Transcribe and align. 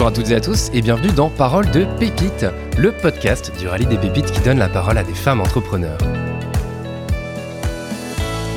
Bonjour 0.00 0.12
à 0.12 0.16
toutes 0.16 0.30
et 0.30 0.34
à 0.34 0.40
tous 0.40 0.70
et 0.72 0.80
bienvenue 0.80 1.12
dans 1.12 1.28
Parole 1.28 1.70
de 1.72 1.84
Pépites, 1.98 2.46
le 2.78 2.90
podcast 2.90 3.52
du 3.58 3.68
rallye 3.68 3.84
des 3.84 3.98
pépites 3.98 4.32
qui 4.32 4.40
donne 4.40 4.58
la 4.58 4.70
parole 4.70 4.96
à 4.96 5.04
des 5.04 5.12
femmes 5.12 5.42
entrepreneurs. 5.42 5.98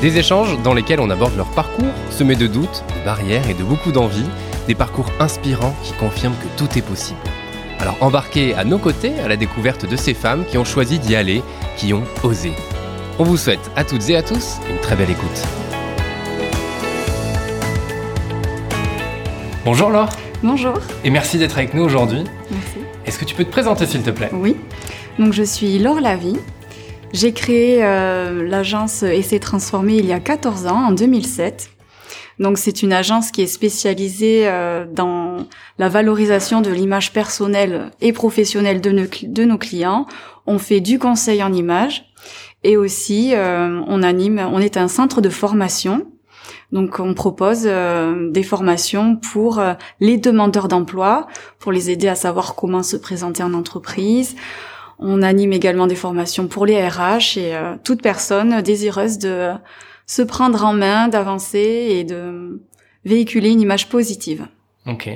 Des 0.00 0.16
échanges 0.16 0.56
dans 0.62 0.72
lesquels 0.72 1.00
on 1.00 1.10
aborde 1.10 1.36
leur 1.36 1.50
parcours, 1.50 1.92
semés 2.08 2.34
de 2.34 2.46
doutes, 2.46 2.82
de 2.98 3.04
barrières 3.04 3.46
et 3.50 3.52
de 3.52 3.62
beaucoup 3.62 3.92
d'envie, 3.92 4.24
des 4.68 4.74
parcours 4.74 5.12
inspirants 5.20 5.76
qui 5.82 5.92
confirment 5.92 6.36
que 6.36 6.48
tout 6.56 6.78
est 6.78 6.82
possible. 6.82 7.20
Alors 7.78 7.98
embarquez 8.00 8.54
à 8.54 8.64
nos 8.64 8.78
côtés 8.78 9.12
à 9.20 9.28
la 9.28 9.36
découverte 9.36 9.84
de 9.86 9.96
ces 9.96 10.14
femmes 10.14 10.46
qui 10.46 10.56
ont 10.56 10.64
choisi 10.64 10.98
d'y 10.98 11.14
aller, 11.14 11.42
qui 11.76 11.92
ont 11.92 12.04
osé. 12.22 12.54
On 13.18 13.24
vous 13.24 13.36
souhaite 13.36 13.70
à 13.76 13.84
toutes 13.84 14.08
et 14.08 14.16
à 14.16 14.22
tous 14.22 14.60
une 14.70 14.78
très 14.78 14.96
belle 14.96 15.10
écoute. 15.10 15.42
Bonjour 19.66 19.90
Laure. 19.90 20.23
Bonjour. 20.42 20.74
Et 21.04 21.10
merci 21.10 21.38
d'être 21.38 21.56
avec 21.56 21.74
nous 21.74 21.82
aujourd'hui. 21.82 22.24
Merci. 22.50 22.78
Est-ce 23.06 23.18
que 23.18 23.24
tu 23.24 23.34
peux 23.34 23.44
te 23.44 23.50
présenter 23.50 23.86
s'il 23.86 24.02
te 24.02 24.10
plaît? 24.10 24.30
Oui. 24.32 24.56
Donc 25.18 25.32
je 25.32 25.42
suis 25.42 25.78
Laure 25.78 26.00
Lavie. 26.00 26.38
J'ai 27.12 27.32
créé 27.32 27.84
euh, 27.84 28.46
l'agence 28.46 29.02
Essai 29.04 29.38
Transformé 29.38 29.94
il 29.94 30.06
y 30.06 30.12
a 30.12 30.20
14 30.20 30.66
ans, 30.66 30.86
en 30.86 30.92
2007. 30.92 31.70
Donc 32.40 32.58
c'est 32.58 32.82
une 32.82 32.92
agence 32.92 33.30
qui 33.30 33.42
est 33.42 33.46
spécialisée 33.46 34.48
euh, 34.48 34.84
dans 34.90 35.46
la 35.78 35.88
valorisation 35.88 36.60
de 36.60 36.70
l'image 36.70 37.12
personnelle 37.12 37.92
et 38.00 38.12
professionnelle 38.12 38.80
de 38.80 38.90
nos, 38.90 39.06
de 39.22 39.44
nos, 39.44 39.58
clients. 39.58 40.06
On 40.46 40.58
fait 40.58 40.80
du 40.80 40.98
conseil 40.98 41.42
en 41.42 41.52
image 41.52 42.06
et 42.64 42.76
aussi 42.76 43.34
euh, 43.34 43.80
on 43.86 44.02
anime, 44.02 44.44
on 44.52 44.58
est 44.58 44.76
un 44.76 44.88
centre 44.88 45.20
de 45.20 45.28
formation. 45.28 46.06
Donc 46.74 46.98
on 46.98 47.14
propose 47.14 47.62
euh, 47.64 48.30
des 48.30 48.42
formations 48.42 49.16
pour 49.16 49.60
euh, 49.60 49.74
les 50.00 50.18
demandeurs 50.18 50.66
d'emploi, 50.68 51.28
pour 51.60 51.70
les 51.70 51.90
aider 51.90 52.08
à 52.08 52.16
savoir 52.16 52.56
comment 52.56 52.82
se 52.82 52.96
présenter 52.96 53.44
en 53.44 53.54
entreprise. 53.54 54.34
On 54.98 55.22
anime 55.22 55.52
également 55.52 55.86
des 55.86 55.94
formations 55.94 56.48
pour 56.48 56.66
les 56.66 56.86
RH 56.86 57.38
et 57.38 57.54
euh, 57.54 57.76
toute 57.84 58.02
personne 58.02 58.60
désireuse 58.60 59.18
de 59.18 59.52
se 60.06 60.22
prendre 60.22 60.64
en 60.64 60.72
main, 60.72 61.06
d'avancer 61.06 61.86
et 61.90 62.02
de 62.02 62.60
véhiculer 63.04 63.50
une 63.50 63.60
image 63.60 63.88
positive. 63.88 64.46
Ok. 64.86 65.08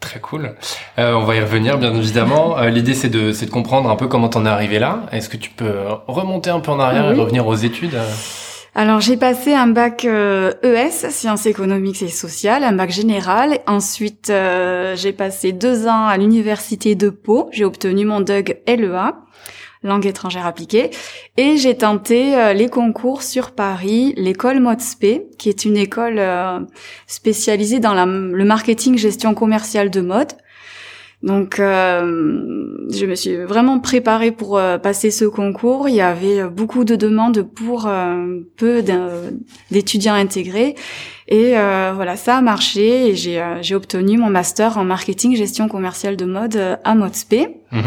Très 0.00 0.20
cool. 0.20 0.54
Euh, 0.98 1.14
on 1.14 1.24
va 1.24 1.36
y 1.36 1.40
revenir, 1.40 1.78
bien 1.78 1.94
évidemment. 1.94 2.58
Euh, 2.58 2.68
L'idée, 2.68 2.92
c'est 2.92 3.08
de, 3.08 3.30
de 3.30 3.50
comprendre 3.50 3.88
un 3.88 3.96
peu 3.96 4.06
comment 4.06 4.28
t'en 4.28 4.44
es 4.44 4.48
arrivé 4.50 4.78
là. 4.78 5.06
Est-ce 5.12 5.30
que 5.30 5.38
tu 5.38 5.48
peux 5.48 5.72
remonter 6.08 6.50
un 6.50 6.60
peu 6.60 6.72
en 6.72 6.78
arrière 6.78 7.06
oui. 7.06 7.16
et 7.16 7.20
revenir 7.20 7.46
aux 7.46 7.54
études? 7.54 7.96
Alors 8.76 9.00
j'ai 9.00 9.16
passé 9.16 9.54
un 9.54 9.68
bac 9.68 10.04
euh, 10.04 10.52
ES, 10.64 11.10
sciences 11.10 11.46
économiques 11.46 12.02
et 12.02 12.08
sociales, 12.08 12.64
un 12.64 12.72
bac 12.72 12.90
général. 12.90 13.60
Ensuite 13.68 14.30
euh, 14.30 14.96
j'ai 14.96 15.12
passé 15.12 15.52
deux 15.52 15.86
ans 15.86 16.06
à 16.06 16.16
l'université 16.16 16.96
de 16.96 17.08
Pau. 17.08 17.48
J'ai 17.52 17.64
obtenu 17.64 18.04
mon 18.04 18.20
DUG 18.20 18.58
LEA 18.66 19.14
langue 19.84 20.06
étrangère 20.06 20.46
appliquée. 20.46 20.90
Et 21.36 21.56
j'ai 21.56 21.76
tenté 21.76 22.36
euh, 22.36 22.52
les 22.52 22.68
concours 22.68 23.22
sur 23.22 23.52
Paris, 23.52 24.14
l'école 24.16 24.58
ModSP, 24.58 25.36
qui 25.38 25.50
est 25.50 25.64
une 25.66 25.76
école 25.76 26.20
spécialisée 27.06 27.78
dans 27.78 27.94
le 27.94 28.44
marketing 28.44 28.98
gestion 28.98 29.34
commerciale 29.34 29.90
de 29.90 30.00
mode. 30.00 30.32
Donc, 31.24 31.58
euh, 31.58 32.84
je 32.90 33.06
me 33.06 33.14
suis 33.14 33.36
vraiment 33.36 33.80
préparée 33.80 34.30
pour 34.30 34.58
euh, 34.58 34.78
passer 34.78 35.10
ce 35.10 35.24
concours. 35.24 35.88
Il 35.88 35.94
y 35.94 36.00
avait 36.00 36.44
beaucoup 36.44 36.84
de 36.84 36.96
demandes 36.96 37.42
pour 37.42 37.86
euh, 37.86 38.40
peu 38.56 38.84
d'étudiants 39.70 40.14
intégrés. 40.14 40.74
Et 41.26 41.52
voilà, 41.52 42.16
ça 42.16 42.36
a 42.36 42.42
marché 42.42 43.08
et 43.08 43.16
j'ai 43.16 43.74
obtenu 43.74 44.18
mon 44.18 44.28
master 44.28 44.76
en 44.76 44.84
marketing 44.84 45.34
gestion 45.34 45.68
commerciale 45.68 46.16
de 46.16 46.26
mode 46.26 46.78
à 46.84 46.94
ModSP. 46.94 47.48
Mmh. 47.72 47.80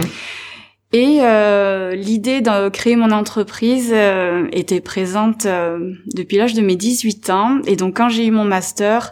Et 0.94 1.19
euh, 1.22 1.95
l'idée 1.95 2.40
de 2.40 2.69
créer 2.69 2.95
mon 2.95 3.11
entreprise 3.11 3.91
euh, 3.94 4.47
était 4.53 4.79
présente 4.79 5.45
euh, 5.45 5.94
depuis 6.16 6.38
l'âge 6.38 6.53
de 6.53 6.61
mes 6.61 6.78
18 6.78 7.29
ans. 7.29 7.59
Et 7.67 7.75
donc 7.75 7.97
quand 7.97 8.07
j'ai 8.07 8.25
eu 8.25 8.31
mon 8.31 8.45
master, 8.45 9.11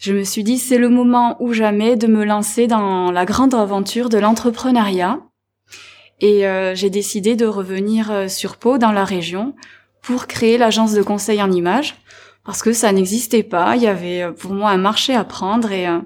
je 0.00 0.12
me 0.12 0.24
suis 0.24 0.42
dit 0.42 0.58
c'est 0.58 0.78
le 0.78 0.88
moment 0.88 1.36
ou 1.40 1.52
jamais 1.52 1.94
de 1.96 2.08
me 2.08 2.24
lancer 2.24 2.66
dans 2.66 3.12
la 3.12 3.24
grande 3.24 3.54
aventure 3.54 4.08
de 4.08 4.18
l'entrepreneuriat. 4.18 5.20
Et 6.20 6.46
euh, 6.46 6.74
j'ai 6.74 6.90
décidé 6.90 7.36
de 7.36 7.46
revenir 7.46 8.10
euh, 8.10 8.28
sur 8.28 8.56
Pau 8.56 8.76
dans 8.78 8.92
la 8.92 9.04
région 9.04 9.54
pour 10.02 10.26
créer 10.26 10.58
l'agence 10.58 10.92
de 10.92 11.02
conseil 11.02 11.40
en 11.42 11.52
images 11.52 11.94
parce 12.44 12.62
que 12.62 12.72
ça 12.72 12.92
n'existait 12.92 13.42
pas. 13.42 13.76
Il 13.76 13.82
y 13.82 13.86
avait 13.86 14.22
euh, 14.22 14.32
pour 14.32 14.52
moi 14.52 14.70
un 14.70 14.76
marché 14.76 15.14
à 15.14 15.24
prendre 15.24 15.70
et 15.72 15.86
euh, 15.86 15.98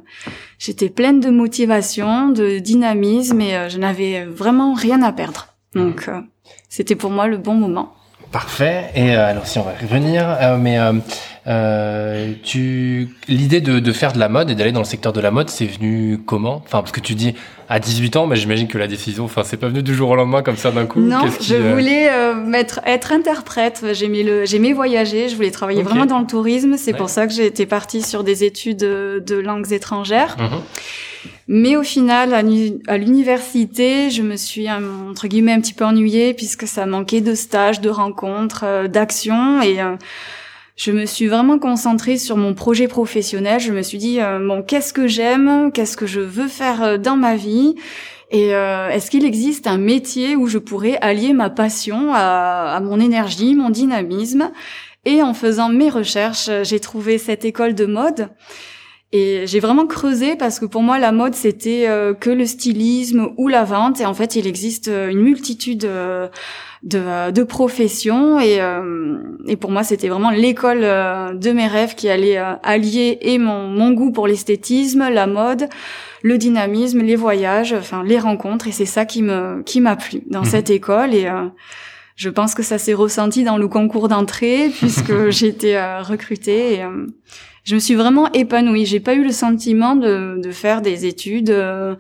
j'étais 0.58 0.88
pleine 0.88 1.20
de 1.20 1.30
motivation, 1.30 2.28
de 2.28 2.58
dynamisme 2.58 3.40
et 3.40 3.56
euh, 3.56 3.68
je 3.68 3.78
n'avais 3.78 4.24
vraiment 4.24 4.74
rien 4.74 5.02
à 5.02 5.12
perdre. 5.12 5.54
Donc 5.74 6.08
euh, 6.08 6.20
c'était 6.68 6.96
pour 6.96 7.10
moi 7.10 7.26
le 7.26 7.38
bon 7.38 7.54
moment. 7.54 7.94
Parfait. 8.30 8.90
Et 8.94 9.14
euh, 9.14 9.26
alors 9.26 9.46
si 9.46 9.58
on 9.58 9.62
va 9.62 9.74
revenir, 9.80 10.28
euh, 10.28 10.56
mais 10.58 10.78
euh, 11.46 12.32
tu 12.42 13.08
l'idée 13.28 13.60
de, 13.60 13.78
de, 13.78 13.92
faire 13.92 14.12
de 14.12 14.18
la 14.18 14.28
mode 14.28 14.50
et 14.50 14.54
d'aller 14.54 14.72
dans 14.72 14.80
le 14.80 14.86
secteur 14.86 15.12
de 15.12 15.20
la 15.20 15.30
mode, 15.30 15.50
c'est 15.50 15.66
venu 15.66 16.20
comment? 16.24 16.62
Enfin 16.64 16.80
parce 16.80 16.92
que 16.92 17.00
tu 17.00 17.14
dis 17.14 17.34
à 17.68 17.80
18 17.80 18.16
ans, 18.16 18.26
mais 18.26 18.36
j'imagine 18.36 18.68
que 18.68 18.78
la 18.78 18.86
décision, 18.86 19.24
enfin 19.24 19.42
c'est 19.44 19.56
pas 19.56 19.68
venu 19.68 19.82
du 19.82 19.94
jour 19.94 20.10
au 20.10 20.16
lendemain 20.16 20.42
comme 20.42 20.56
ça 20.56 20.70
d'un 20.70 20.86
coup. 20.86 21.00
Non, 21.00 21.20
je 21.40 21.54
voulais 21.56 22.10
mettre, 22.34 22.80
être 22.86 23.12
interprète. 23.12 23.84
J'aimais 23.92 24.22
le, 24.22 24.44
j'aimais 24.44 24.72
voyager. 24.72 25.28
Je 25.28 25.36
voulais 25.36 25.50
travailler 25.50 25.80
okay. 25.80 25.88
vraiment 25.88 26.06
dans 26.06 26.20
le 26.20 26.26
tourisme. 26.26 26.76
C'est 26.76 26.92
ouais. 26.92 26.98
pour 26.98 27.10
ça 27.10 27.26
que 27.26 27.32
j'ai 27.32 27.46
été 27.46 27.66
partie 27.66 28.02
sur 28.02 28.24
des 28.24 28.44
études 28.44 28.78
de, 28.78 29.22
de 29.26 29.36
langues 29.36 29.72
étrangères. 29.72 30.36
Mmh. 30.38 30.56
Mais 31.46 31.76
au 31.76 31.82
final, 31.82 32.32
à 32.32 32.96
l'université, 32.96 34.10
je 34.10 34.22
me 34.22 34.36
suis 34.36 34.66
entre 34.70 35.28
guillemets 35.28 35.52
un 35.52 35.60
petit 35.60 35.74
peu 35.74 35.84
ennuyée 35.84 36.32
puisque 36.32 36.66
ça 36.66 36.86
manquait 36.86 37.20
de 37.20 37.34
stages, 37.34 37.80
de 37.80 37.90
rencontres, 37.90 38.64
euh, 38.64 38.88
d'actions 38.88 39.60
et 39.60 39.80
euh, 39.80 39.96
je 40.76 40.90
me 40.90 41.06
suis 41.06 41.26
vraiment 41.26 41.58
concentrée 41.58 42.18
sur 42.18 42.36
mon 42.36 42.54
projet 42.54 42.88
professionnel. 42.88 43.60
Je 43.60 43.72
me 43.72 43.82
suis 43.82 43.98
dit 43.98 44.20
euh, 44.20 44.38
bon, 44.38 44.62
qu'est-ce 44.62 44.92
que 44.92 45.06
j'aime, 45.06 45.70
qu'est-ce 45.72 45.96
que 45.96 46.06
je 46.06 46.20
veux 46.20 46.48
faire 46.48 46.98
dans 46.98 47.16
ma 47.16 47.36
vie? 47.36 47.74
Et 48.30 48.54
euh, 48.54 48.88
est-ce 48.88 49.10
qu'il 49.10 49.24
existe 49.24 49.66
un 49.66 49.78
métier 49.78 50.34
où 50.34 50.46
je 50.46 50.58
pourrais 50.58 50.96
allier 50.96 51.32
ma 51.32 51.50
passion 51.50 52.12
à, 52.12 52.74
à 52.74 52.80
mon 52.80 52.98
énergie, 52.98 53.54
mon 53.54 53.70
dynamisme? 53.70 54.50
Et 55.04 55.22
en 55.22 55.34
faisant 55.34 55.68
mes 55.68 55.90
recherches, 55.90 56.50
j'ai 56.62 56.80
trouvé 56.80 57.18
cette 57.18 57.44
école 57.44 57.74
de 57.74 57.86
mode. 57.86 58.30
Et 59.16 59.46
j'ai 59.46 59.60
vraiment 59.60 59.86
creusé 59.86 60.34
parce 60.34 60.58
que 60.58 60.66
pour 60.66 60.82
moi, 60.82 60.98
la 60.98 61.12
mode, 61.12 61.36
c'était 61.36 61.84
euh, 61.86 62.14
que 62.14 62.30
le 62.30 62.46
stylisme 62.46 63.28
ou 63.36 63.46
la 63.46 63.62
vente. 63.62 64.00
Et 64.00 64.06
en 64.06 64.12
fait, 64.12 64.34
il 64.34 64.48
existe 64.48 64.88
euh, 64.88 65.08
une 65.08 65.20
multitude 65.20 65.84
euh, 65.84 66.26
de, 66.84 67.30
de, 67.30 67.42
professions. 67.42 68.38
Et, 68.38 68.60
euh, 68.60 69.18
et, 69.46 69.56
pour 69.56 69.70
moi, 69.70 69.82
c'était 69.82 70.08
vraiment 70.08 70.30
l'école 70.30 70.80
de 70.80 71.52
mes 71.52 71.66
rêves 71.66 71.94
qui 71.94 72.08
allait 72.08 72.36
allier 72.62 73.18
et 73.22 73.38
mon, 73.38 73.68
mon 73.68 73.90
goût 73.90 74.12
pour 74.12 74.26
l'esthétisme, 74.28 75.08
la 75.08 75.26
mode, 75.26 75.68
le 76.22 76.38
dynamisme, 76.38 77.00
les 77.00 77.16
voyages, 77.16 77.72
enfin 77.72 78.02
les 78.04 78.18
rencontres. 78.18 78.68
Et 78.68 78.72
c'est 78.72 78.86
ça 78.86 79.04
qui 79.04 79.22
me 79.22 79.62
qui 79.64 79.80
m'a 79.80 79.96
plu 79.96 80.22
dans 80.30 80.42
mmh. 80.42 80.46
cette 80.46 80.70
école. 80.70 81.14
Et 81.14 81.28
je 82.16 82.30
pense 82.30 82.54
que 82.54 82.62
ça 82.62 82.78
s'est 82.78 82.94
ressenti 82.94 83.44
dans 83.44 83.56
le 83.56 83.68
concours 83.68 84.08
d'entrée 84.08 84.70
puisque 84.78 85.30
j'ai 85.30 85.48
été 85.48 85.76
recrutée. 86.02 86.74
Et, 86.74 86.84
je 87.64 87.74
me 87.74 87.80
suis 87.80 87.94
vraiment 87.94 88.30
épanouie. 88.32 88.84
J'ai 88.84 89.00
pas 89.00 89.14
eu 89.14 89.24
le 89.24 89.32
sentiment 89.32 89.96
de, 89.96 90.38
de 90.40 90.50
faire 90.50 90.82
des 90.82 91.06
études 91.06 91.50
euh, 91.50 91.96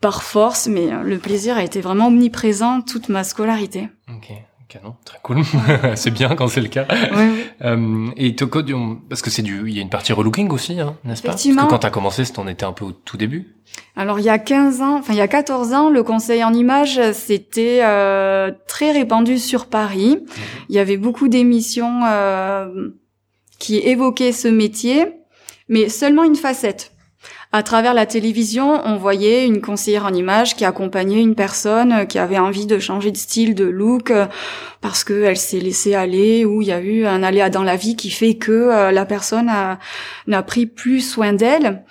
par 0.00 0.22
force, 0.22 0.68
mais 0.68 0.92
euh, 0.92 1.02
le 1.02 1.18
plaisir 1.18 1.56
a 1.56 1.64
été 1.64 1.80
vraiment 1.80 2.08
omniprésent 2.08 2.82
toute 2.82 3.08
ma 3.08 3.24
scolarité. 3.24 3.88
Ok, 4.08 4.32
canon, 4.68 4.94
très 5.04 5.18
cool. 5.22 5.42
c'est 5.96 6.10
bien 6.10 6.34
quand 6.36 6.48
c'est 6.48 6.60
le 6.60 6.68
cas. 6.68 6.86
Oui, 6.90 6.96
oui. 7.16 7.44
Euh, 7.62 8.06
et 8.16 8.34
Toko, 8.36 8.62
parce 9.08 9.22
que 9.22 9.30
c'est 9.30 9.42
du, 9.42 9.68
il 9.68 9.74
y 9.74 9.78
a 9.78 9.82
une 9.82 9.90
partie 9.90 10.12
relooking 10.12 10.50
aussi, 10.50 10.80
hein, 10.80 10.96
n'est-ce 11.04 11.22
pas? 11.22 11.30
Parce 11.30 11.44
que 11.44 11.68
quand 11.68 11.78
t'as 11.78 11.90
commencé, 11.90 12.22
on 12.36 12.48
était 12.48 12.64
un 12.64 12.72
peu 12.72 12.84
au 12.84 12.92
tout 12.92 13.16
début. 13.16 13.54
Alors 13.96 14.18
il 14.18 14.24
y 14.24 14.30
a 14.30 14.38
15 14.38 14.80
ans, 14.80 14.98
enfin 14.98 15.12
il 15.12 15.18
y 15.18 15.22
a 15.22 15.28
14 15.28 15.74
ans, 15.74 15.90
le 15.90 16.02
conseil 16.02 16.42
en 16.42 16.54
images 16.54 17.00
c'était 17.12 17.80
euh, 17.82 18.50
très 18.66 18.92
répandu 18.92 19.38
sur 19.38 19.66
Paris. 19.66 20.16
Mmh. 20.16 20.32
Il 20.70 20.74
y 20.76 20.78
avait 20.78 20.96
beaucoup 20.96 21.28
d'émissions. 21.28 22.00
Euh, 22.04 22.90
qui 23.58 23.78
évoquait 23.78 24.32
ce 24.32 24.48
métier, 24.48 25.06
mais 25.68 25.88
seulement 25.88 26.24
une 26.24 26.36
facette. 26.36 26.92
À 27.50 27.62
travers 27.62 27.94
la 27.94 28.04
télévision, 28.04 28.82
on 28.84 28.96
voyait 28.96 29.46
une 29.46 29.62
conseillère 29.62 30.04
en 30.04 30.12
images 30.12 30.54
qui 30.54 30.66
accompagnait 30.66 31.22
une 31.22 31.34
personne 31.34 32.06
qui 32.06 32.18
avait 32.18 32.38
envie 32.38 32.66
de 32.66 32.78
changer 32.78 33.10
de 33.10 33.16
style, 33.16 33.54
de 33.54 33.64
look, 33.64 34.12
parce 34.82 35.02
qu'elle 35.02 35.38
s'est 35.38 35.58
laissée 35.58 35.94
aller 35.94 36.44
ou 36.44 36.60
il 36.60 36.68
y 36.68 36.72
a 36.72 36.80
eu 36.80 37.06
un 37.06 37.22
aléa 37.22 37.48
dans 37.48 37.62
la 37.62 37.76
vie 37.76 37.96
qui 37.96 38.10
fait 38.10 38.34
que 38.34 38.52
euh, 38.52 38.90
la 38.90 39.06
personne 39.06 39.50
n'a 40.26 40.42
pris 40.42 40.66
plus 40.66 41.00
soin 41.00 41.32
d'elle. 41.32 41.82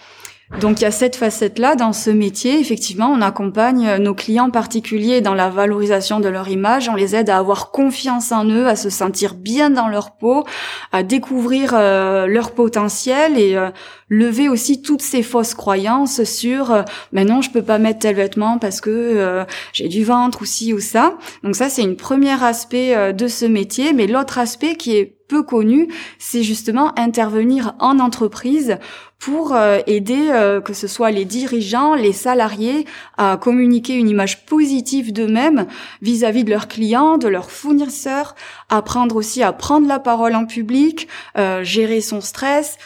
Donc 0.62 0.80
il 0.80 0.84
y 0.84 0.88
a 0.88 0.92
cette 0.92 1.18
facette-là 1.18 1.76
dans 1.76 1.92
ce 1.92 2.10
métier. 2.10 2.58
Effectivement, 2.60 3.10
on 3.10 3.22
accompagne 3.22 3.98
nos 3.98 4.14
clients 4.14 4.50
particuliers 4.50 5.20
dans 5.20 5.34
la 5.34 5.50
valorisation 5.50 6.22
de 6.22 6.30
leur 6.30 6.48
image. 6.48 6.88
On 6.88 6.96
les 6.96 7.16
aide 7.16 7.30
à 7.30 7.38
avoir 7.38 7.72
confiance 7.72 8.32
en 8.32 8.46
eux, 8.46 8.66
à 8.66 8.78
se 8.78 8.90
sentir 8.90 9.36
bien 9.36 9.70
dans 9.70 9.90
leur 9.90 10.12
peau, 10.16 10.46
à 10.94 11.04
découvrir 11.04 11.72
euh, 11.74 12.28
leur 12.28 12.52
potentiel 12.52 13.38
et 13.38 13.56
euh, 13.56 13.72
lever 14.10 14.48
aussi 14.50 14.82
toutes 14.82 15.02
ces 15.02 15.22
fausses 15.24 15.54
croyances 15.54 16.24
sur 16.24 16.72
euh, 16.72 16.84
mais 17.12 17.26
non 17.26 17.42
je 17.42 17.52
peux 17.52 17.62
pas 17.62 17.78
mettre 17.78 18.00
tel 18.00 18.16
vêtement 18.16 18.58
parce 18.58 18.80
que 18.80 18.90
euh, 18.90 19.44
j'ai 19.74 19.90
du 19.90 20.04
ventre 20.04 20.42
ou 20.42 20.46
ci 20.46 20.74
ou 20.74 20.80
ça 20.80 21.18
donc 21.44 21.56
ça 21.56 21.70
c'est 21.70 21.84
une 21.84 21.98
première 21.98 22.44
aspect 22.44 22.96
euh, 22.96 23.12
de 23.12 23.28
ce 23.28 23.46
métier 23.46 23.94
mais 23.94 24.08
l'autre 24.08 24.38
aspect 24.38 24.76
qui 24.76 24.96
est 24.96 25.14
peu 25.28 25.44
connu, 25.44 25.90
c'est 26.20 26.42
justement 26.42 26.98
intervenir 26.98 27.76
en 27.80 28.00
entreprise 28.00 28.78
pour 29.20 29.54
aider 29.86 30.32
que 30.64 30.72
ce 30.72 30.88
soit 30.88 31.12
les 31.12 31.26
dirigeants, 31.26 31.96
les 31.96 32.14
salariés 32.14 32.86
à 33.18 33.36
communiquer 33.36 33.96
une 33.96 34.08
image 34.08 34.46
positive 34.46 35.12
d'eux-mêmes 35.12 35.68
vis-à-vis 36.02 36.46
de 36.46 36.50
leurs 36.52 36.70
clients, 36.70 37.18
de 37.18 37.28
leurs 37.28 37.52
fournisseurs, 37.52 38.36
apprendre 38.70 39.18
aussi 39.18 39.44
à 39.44 39.52
prendre 39.52 39.86
la 39.86 40.00
parole 40.00 40.34
en 40.34 40.46
public, 40.46 41.10
gérer 41.36 42.00
son 42.00 42.22
stress. 42.22 42.78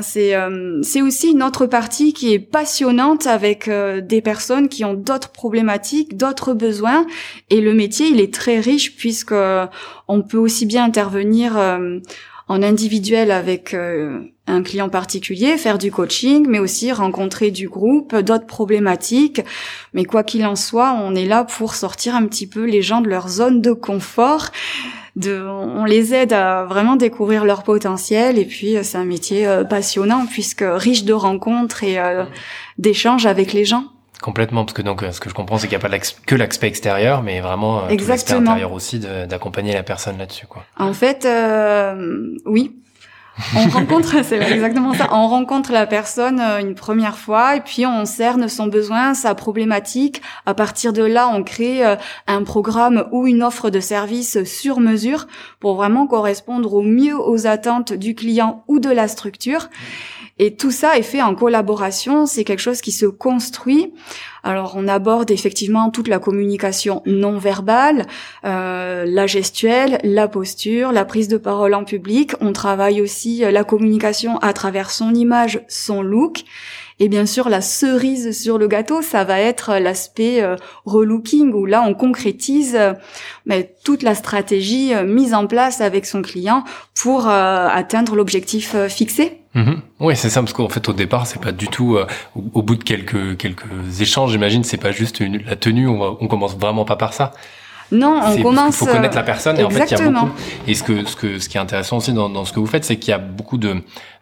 C'est 0.00 0.34
euh, 0.34 0.80
aussi 1.02 1.32
une 1.32 1.42
autre 1.42 1.66
partie 1.66 2.14
qui 2.14 2.32
est 2.32 2.38
passionnante 2.38 3.26
avec 3.26 3.68
euh, 3.68 4.00
des 4.00 4.22
personnes 4.22 4.68
qui 4.68 4.84
ont 4.84 4.94
d'autres 4.94 5.30
problématiques, 5.30 6.16
d'autres 6.16 6.54
besoins. 6.54 7.06
Et 7.50 7.60
le 7.60 7.74
métier, 7.74 8.06
il 8.06 8.20
est 8.20 8.32
très 8.32 8.60
riche 8.60 8.96
puisque 8.96 9.32
euh, 9.32 9.66
on 10.08 10.22
peut 10.22 10.38
aussi 10.38 10.64
bien 10.64 10.84
intervenir 10.84 11.56
en 12.48 12.62
individuel 12.62 13.30
avec 13.30 13.74
un 13.74 14.62
client 14.62 14.88
particulier, 14.88 15.56
faire 15.56 15.78
du 15.78 15.90
coaching, 15.90 16.46
mais 16.48 16.58
aussi 16.58 16.92
rencontrer 16.92 17.50
du 17.50 17.68
groupe, 17.68 18.14
d'autres 18.16 18.46
problématiques. 18.46 19.40
Mais 19.94 20.04
quoi 20.04 20.22
qu'il 20.22 20.44
en 20.44 20.56
soit, 20.56 20.92
on 20.92 21.14
est 21.14 21.26
là 21.26 21.44
pour 21.44 21.74
sortir 21.74 22.14
un 22.14 22.26
petit 22.26 22.46
peu 22.46 22.64
les 22.64 22.82
gens 22.82 23.00
de 23.00 23.08
leur 23.08 23.28
zone 23.28 23.60
de 23.62 23.72
confort 23.72 24.50
on 25.20 25.84
les 25.84 26.14
aide 26.14 26.32
à 26.32 26.64
vraiment 26.64 26.96
découvrir 26.96 27.44
leur 27.44 27.62
potentiel 27.62 28.38
et 28.38 28.44
puis 28.44 28.76
euh, 28.76 28.82
c'est 28.82 28.98
un 28.98 29.04
métier 29.04 29.46
euh, 29.46 29.64
passionnant 29.64 30.26
puisque 30.26 30.64
riche 30.66 31.04
de 31.04 31.12
rencontres 31.12 31.84
et 31.84 31.98
euh, 31.98 32.24
d'échanges 32.78 33.26
avec 33.26 33.52
les 33.52 33.64
gens. 33.64 33.84
Complètement, 34.22 34.64
parce 34.64 34.74
que 34.74 34.82
donc 34.82 35.04
ce 35.10 35.18
que 35.18 35.28
je 35.28 35.34
comprends, 35.34 35.58
c'est 35.58 35.66
qu'il 35.66 35.76
n'y 35.76 35.84
a 35.84 35.88
pas 35.88 35.98
que 36.26 36.34
l'aspect 36.36 36.68
extérieur, 36.68 37.24
mais 37.24 37.40
vraiment 37.40 37.88
l'aspect 37.88 38.34
intérieur 38.34 38.72
aussi 38.72 39.00
d'accompagner 39.00 39.72
la 39.72 39.82
personne 39.82 40.16
là-dessus. 40.16 40.46
Quoi. 40.46 40.64
En 40.78 40.92
fait, 40.92 41.26
oui, 42.46 42.81
on 43.56 43.68
rencontre, 43.68 44.22
c'est 44.24 44.38
exactement 44.38 44.92
ça. 44.92 45.08
On 45.10 45.26
rencontre 45.26 45.72
la 45.72 45.86
personne 45.86 46.38
euh, 46.38 46.58
une 46.60 46.74
première 46.74 47.16
fois 47.16 47.56
et 47.56 47.60
puis 47.60 47.86
on 47.86 48.04
cerne 48.04 48.46
son 48.46 48.66
besoin, 48.66 49.14
sa 49.14 49.34
problématique. 49.34 50.20
À 50.44 50.52
partir 50.52 50.92
de 50.92 51.02
là, 51.02 51.28
on 51.28 51.42
crée 51.42 51.84
euh, 51.84 51.96
un 52.26 52.42
programme 52.42 53.06
ou 53.10 53.26
une 53.26 53.42
offre 53.42 53.70
de 53.70 53.80
service 53.80 54.44
sur 54.44 54.80
mesure 54.80 55.26
pour 55.60 55.76
vraiment 55.76 56.06
correspondre 56.06 56.74
au 56.74 56.82
mieux 56.82 57.18
aux 57.18 57.46
attentes 57.46 57.94
du 57.94 58.14
client 58.14 58.64
ou 58.68 58.80
de 58.80 58.90
la 58.90 59.08
structure. 59.08 59.70
Et 60.44 60.56
tout 60.56 60.72
ça 60.72 60.98
est 60.98 61.02
fait 61.02 61.22
en 61.22 61.36
collaboration, 61.36 62.26
c'est 62.26 62.42
quelque 62.42 62.58
chose 62.58 62.80
qui 62.80 62.90
se 62.90 63.06
construit. 63.06 63.94
Alors 64.42 64.72
on 64.76 64.88
aborde 64.88 65.30
effectivement 65.30 65.88
toute 65.90 66.08
la 66.08 66.18
communication 66.18 67.00
non 67.06 67.38
verbale, 67.38 68.08
euh, 68.44 69.04
la 69.06 69.28
gestuelle, 69.28 70.00
la 70.02 70.26
posture, 70.26 70.90
la 70.90 71.04
prise 71.04 71.28
de 71.28 71.36
parole 71.36 71.74
en 71.74 71.84
public. 71.84 72.32
On 72.40 72.52
travaille 72.52 73.00
aussi 73.00 73.44
euh, 73.44 73.52
la 73.52 73.62
communication 73.62 74.38
à 74.38 74.52
travers 74.52 74.90
son 74.90 75.14
image, 75.14 75.60
son 75.68 76.02
look. 76.02 76.42
Et 77.02 77.08
bien 77.08 77.26
sûr, 77.26 77.48
la 77.48 77.60
cerise 77.60 78.30
sur 78.30 78.58
le 78.58 78.68
gâteau, 78.68 79.02
ça 79.02 79.24
va 79.24 79.40
être 79.40 79.76
l'aspect 79.80 80.40
euh, 80.40 80.54
relooking 80.84 81.52
où 81.52 81.66
là, 81.66 81.82
on 81.84 81.94
concrétise 81.94 82.76
euh, 82.76 82.92
mais 83.44 83.74
toute 83.84 84.04
la 84.04 84.14
stratégie 84.14 84.94
euh, 84.94 85.02
mise 85.02 85.34
en 85.34 85.48
place 85.48 85.80
avec 85.80 86.06
son 86.06 86.22
client 86.22 86.62
pour 86.94 87.26
atteindre 87.26 88.14
l'objectif 88.14 88.76
fixé. 88.86 89.40
Mm-hmm. 89.56 89.76
Oui, 89.98 90.14
c'est 90.14 90.30
ça, 90.30 90.42
parce 90.42 90.52
qu'en 90.52 90.68
fait, 90.68 90.88
au 90.88 90.92
départ, 90.92 91.26
c'est 91.26 91.42
pas 91.42 91.50
du 91.50 91.66
tout, 91.66 91.98
au, 92.36 92.62
bout 92.62 92.76
de 92.76 92.84
quelques 92.84 93.36
quelques 93.36 94.00
échanges, 94.00 94.30
j'imagine, 94.30 94.62
c'est 94.62 94.76
pas 94.76 94.92
juste 94.92 95.20
la 95.20 95.56
tenue, 95.56 95.88
on, 95.88 96.18
on 96.20 96.28
commence 96.28 96.56
vraiment 96.56 96.84
pas 96.84 96.94
par 96.94 97.14
ça. 97.14 97.32
Non, 97.92 98.20
on 98.24 98.42
commence. 98.42 98.80
Il 98.80 98.86
faut 98.86 98.86
connaître 98.86 99.16
la 99.16 99.22
personne 99.22 99.58
et 99.60 99.64
en 99.64 99.70
fait 99.70 99.90
il 99.90 99.98
y 99.98 100.00
a 100.00 100.10
beaucoup. 100.10 100.30
Et 100.66 100.74
ce 100.74 100.82
que 100.82 101.04
ce 101.04 101.14
que 101.14 101.38
ce 101.38 101.48
qui 101.48 101.58
est 101.58 101.60
intéressant 101.60 101.98
aussi 101.98 102.12
dans, 102.12 102.28
dans 102.28 102.44
ce 102.44 102.52
que 102.52 102.58
vous 102.58 102.66
faites, 102.66 102.84
c'est 102.84 102.96
qu'il 102.96 103.10
y 103.10 103.14
a 103.14 103.18
beaucoup 103.18 103.58
de 103.58 103.76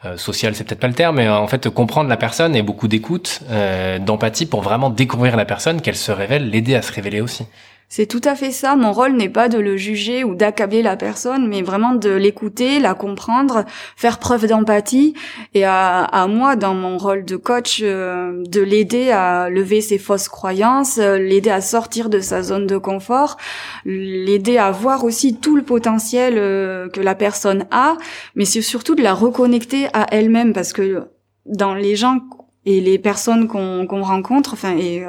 euh, 0.05 0.17
social, 0.17 0.55
c'est 0.55 0.65
peut-être 0.65 0.81
pas 0.81 0.89
le 0.89 0.95
terme, 0.95 1.17
mais 1.17 1.29
en 1.29 1.47
fait 1.47 1.69
comprendre 1.71 2.09
la 2.09 2.17
personne 2.17 2.57
et 2.57 2.63
beaucoup 2.63 2.89
d'écoute, 2.89 3.41
euh, 3.51 3.99
d'empathie 3.99 4.47
pour 4.47 4.63
vraiment 4.63 4.91
découvrir 4.91 5.37
la 5.37 5.45
personne, 5.45 5.81
qu'elle 5.81 5.97
se 5.97 6.11
révèle, 6.11 6.51
l'aider 6.51 6.75
à 6.75 6.83
se 6.83 6.93
révéler 6.93 7.21
aussi. 7.21 7.45
C'est 7.93 8.07
tout 8.07 8.21
à 8.23 8.37
fait 8.37 8.53
ça. 8.53 8.77
Mon 8.77 8.93
rôle 8.93 9.15
n'est 9.15 9.29
pas 9.29 9.49
de 9.49 9.59
le 9.59 9.77
juger 9.77 10.23
ou 10.23 10.37
d'accabler 10.37 10.81
la 10.81 10.97
personne, 10.97 11.49
mais 11.49 11.61
vraiment 11.61 11.97
de 11.97 12.11
l'écouter, 12.11 12.79
la 12.79 12.95
comprendre, 12.95 13.65
faire 13.97 14.21
preuve 14.21 14.47
d'empathie. 14.47 15.15
Et 15.55 15.65
à, 15.65 16.05
à, 16.05 16.29
moi, 16.29 16.55
dans 16.55 16.73
mon 16.73 16.99
rôle 16.99 17.25
de 17.25 17.35
coach, 17.35 17.81
euh, 17.83 18.45
de 18.47 18.61
l'aider 18.61 19.11
à 19.11 19.51
lever 19.51 19.81
ses 19.81 19.99
fausses 19.99 20.29
croyances, 20.29 20.99
euh, 20.99 21.19
l'aider 21.19 21.51
à 21.51 21.61
sortir 21.61 22.11
de 22.11 22.21
sa 22.21 22.45
zone 22.45 22.69
de 22.69 22.79
confort, 22.79 23.39
l'aider 23.85 24.57
à 24.57 24.71
voir 24.71 25.03
aussi 25.03 25.37
tout 25.37 25.57
le 25.57 25.63
potentiel 25.63 26.35
euh, 26.37 26.89
que 26.91 27.01
la 27.01 27.17
personne 27.17 27.67
a, 27.73 27.97
mais 28.37 28.45
c'est 28.45 28.63
surtout 28.63 28.95
de 28.95 29.03
la 29.03 29.15
reconnecter 29.15 29.89
à 29.95 30.07
elle-même, 30.13 30.53
parce 30.53 30.73
que 30.73 31.09
dans 31.45 31.75
les 31.75 31.97
gens 31.97 32.21
et 32.67 32.81
les 32.81 33.01
personnes 33.01 33.49
qu'on 33.49 34.03
rencontre, 34.03 34.53
enfin, 34.53 34.77
et 34.77 35.03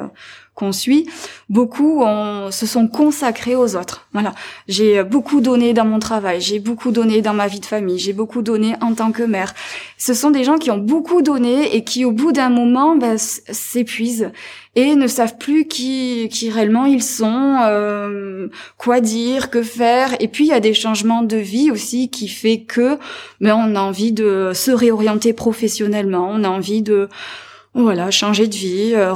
qu'on 0.54 0.72
suit, 0.72 1.08
beaucoup 1.48 2.02
se 2.50 2.66
sont 2.66 2.88
consacrés 2.88 3.56
aux 3.56 3.76
autres. 3.76 4.06
Voilà, 4.12 4.34
j'ai 4.68 5.02
beaucoup 5.02 5.40
donné 5.40 5.72
dans 5.72 5.86
mon 5.86 5.98
travail, 5.98 6.40
j'ai 6.40 6.58
beaucoup 6.58 6.90
donné 6.90 7.22
dans 7.22 7.32
ma 7.32 7.46
vie 7.46 7.60
de 7.60 7.66
famille, 7.66 7.98
j'ai 7.98 8.12
beaucoup 8.12 8.42
donné 8.42 8.74
en 8.80 8.94
tant 8.94 9.12
que 9.12 9.22
mère. 9.22 9.54
Ce 9.96 10.14
sont 10.14 10.30
des 10.30 10.44
gens 10.44 10.58
qui 10.58 10.70
ont 10.70 10.78
beaucoup 10.78 11.22
donné 11.22 11.74
et 11.74 11.84
qui, 11.84 12.04
au 12.04 12.12
bout 12.12 12.32
d'un 12.32 12.50
moment, 12.50 12.96
ben, 12.96 13.16
s'épuisent 13.18 14.30
et 14.74 14.94
ne 14.94 15.06
savent 15.06 15.36
plus 15.36 15.66
qui, 15.66 16.28
qui 16.30 16.50
réellement 16.50 16.86
ils 16.86 17.02
sont, 17.02 17.58
euh, 17.62 18.48
quoi 18.78 19.00
dire, 19.00 19.50
que 19.50 19.62
faire. 19.62 20.14
Et 20.20 20.28
puis 20.28 20.44
il 20.44 20.48
y 20.48 20.52
a 20.52 20.60
des 20.60 20.74
changements 20.74 21.22
de 21.22 21.36
vie 21.36 21.70
aussi 21.70 22.08
qui 22.08 22.28
fait 22.28 22.60
que, 22.60 22.98
ben, 23.40 23.54
on 23.54 23.76
a 23.76 23.80
envie 23.80 24.12
de 24.12 24.52
se 24.54 24.70
réorienter 24.70 25.32
professionnellement, 25.32 26.28
on 26.30 26.44
a 26.44 26.48
envie 26.48 26.82
de 26.82 27.08
voilà 27.74 28.10
changer 28.10 28.46
de 28.46 28.54
vie. 28.54 28.92
Euh, 28.94 29.14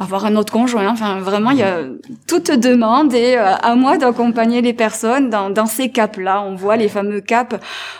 avoir 0.00 0.24
un 0.24 0.34
autre 0.36 0.50
conjoint. 0.50 0.88
Enfin, 0.88 1.20
vraiment, 1.20 1.50
il 1.50 1.58
y 1.58 1.62
a 1.62 1.82
toute 2.26 2.50
demande 2.50 3.12
et 3.12 3.36
euh, 3.36 3.54
à 3.54 3.74
moi 3.74 3.98
d'accompagner 3.98 4.62
les 4.62 4.72
personnes 4.72 5.28
dans, 5.28 5.50
dans 5.50 5.66
ces 5.66 5.90
caps-là. 5.90 6.42
On 6.42 6.54
voit 6.54 6.76
les 6.76 6.88
fameux 6.88 7.20
caps, 7.20 7.56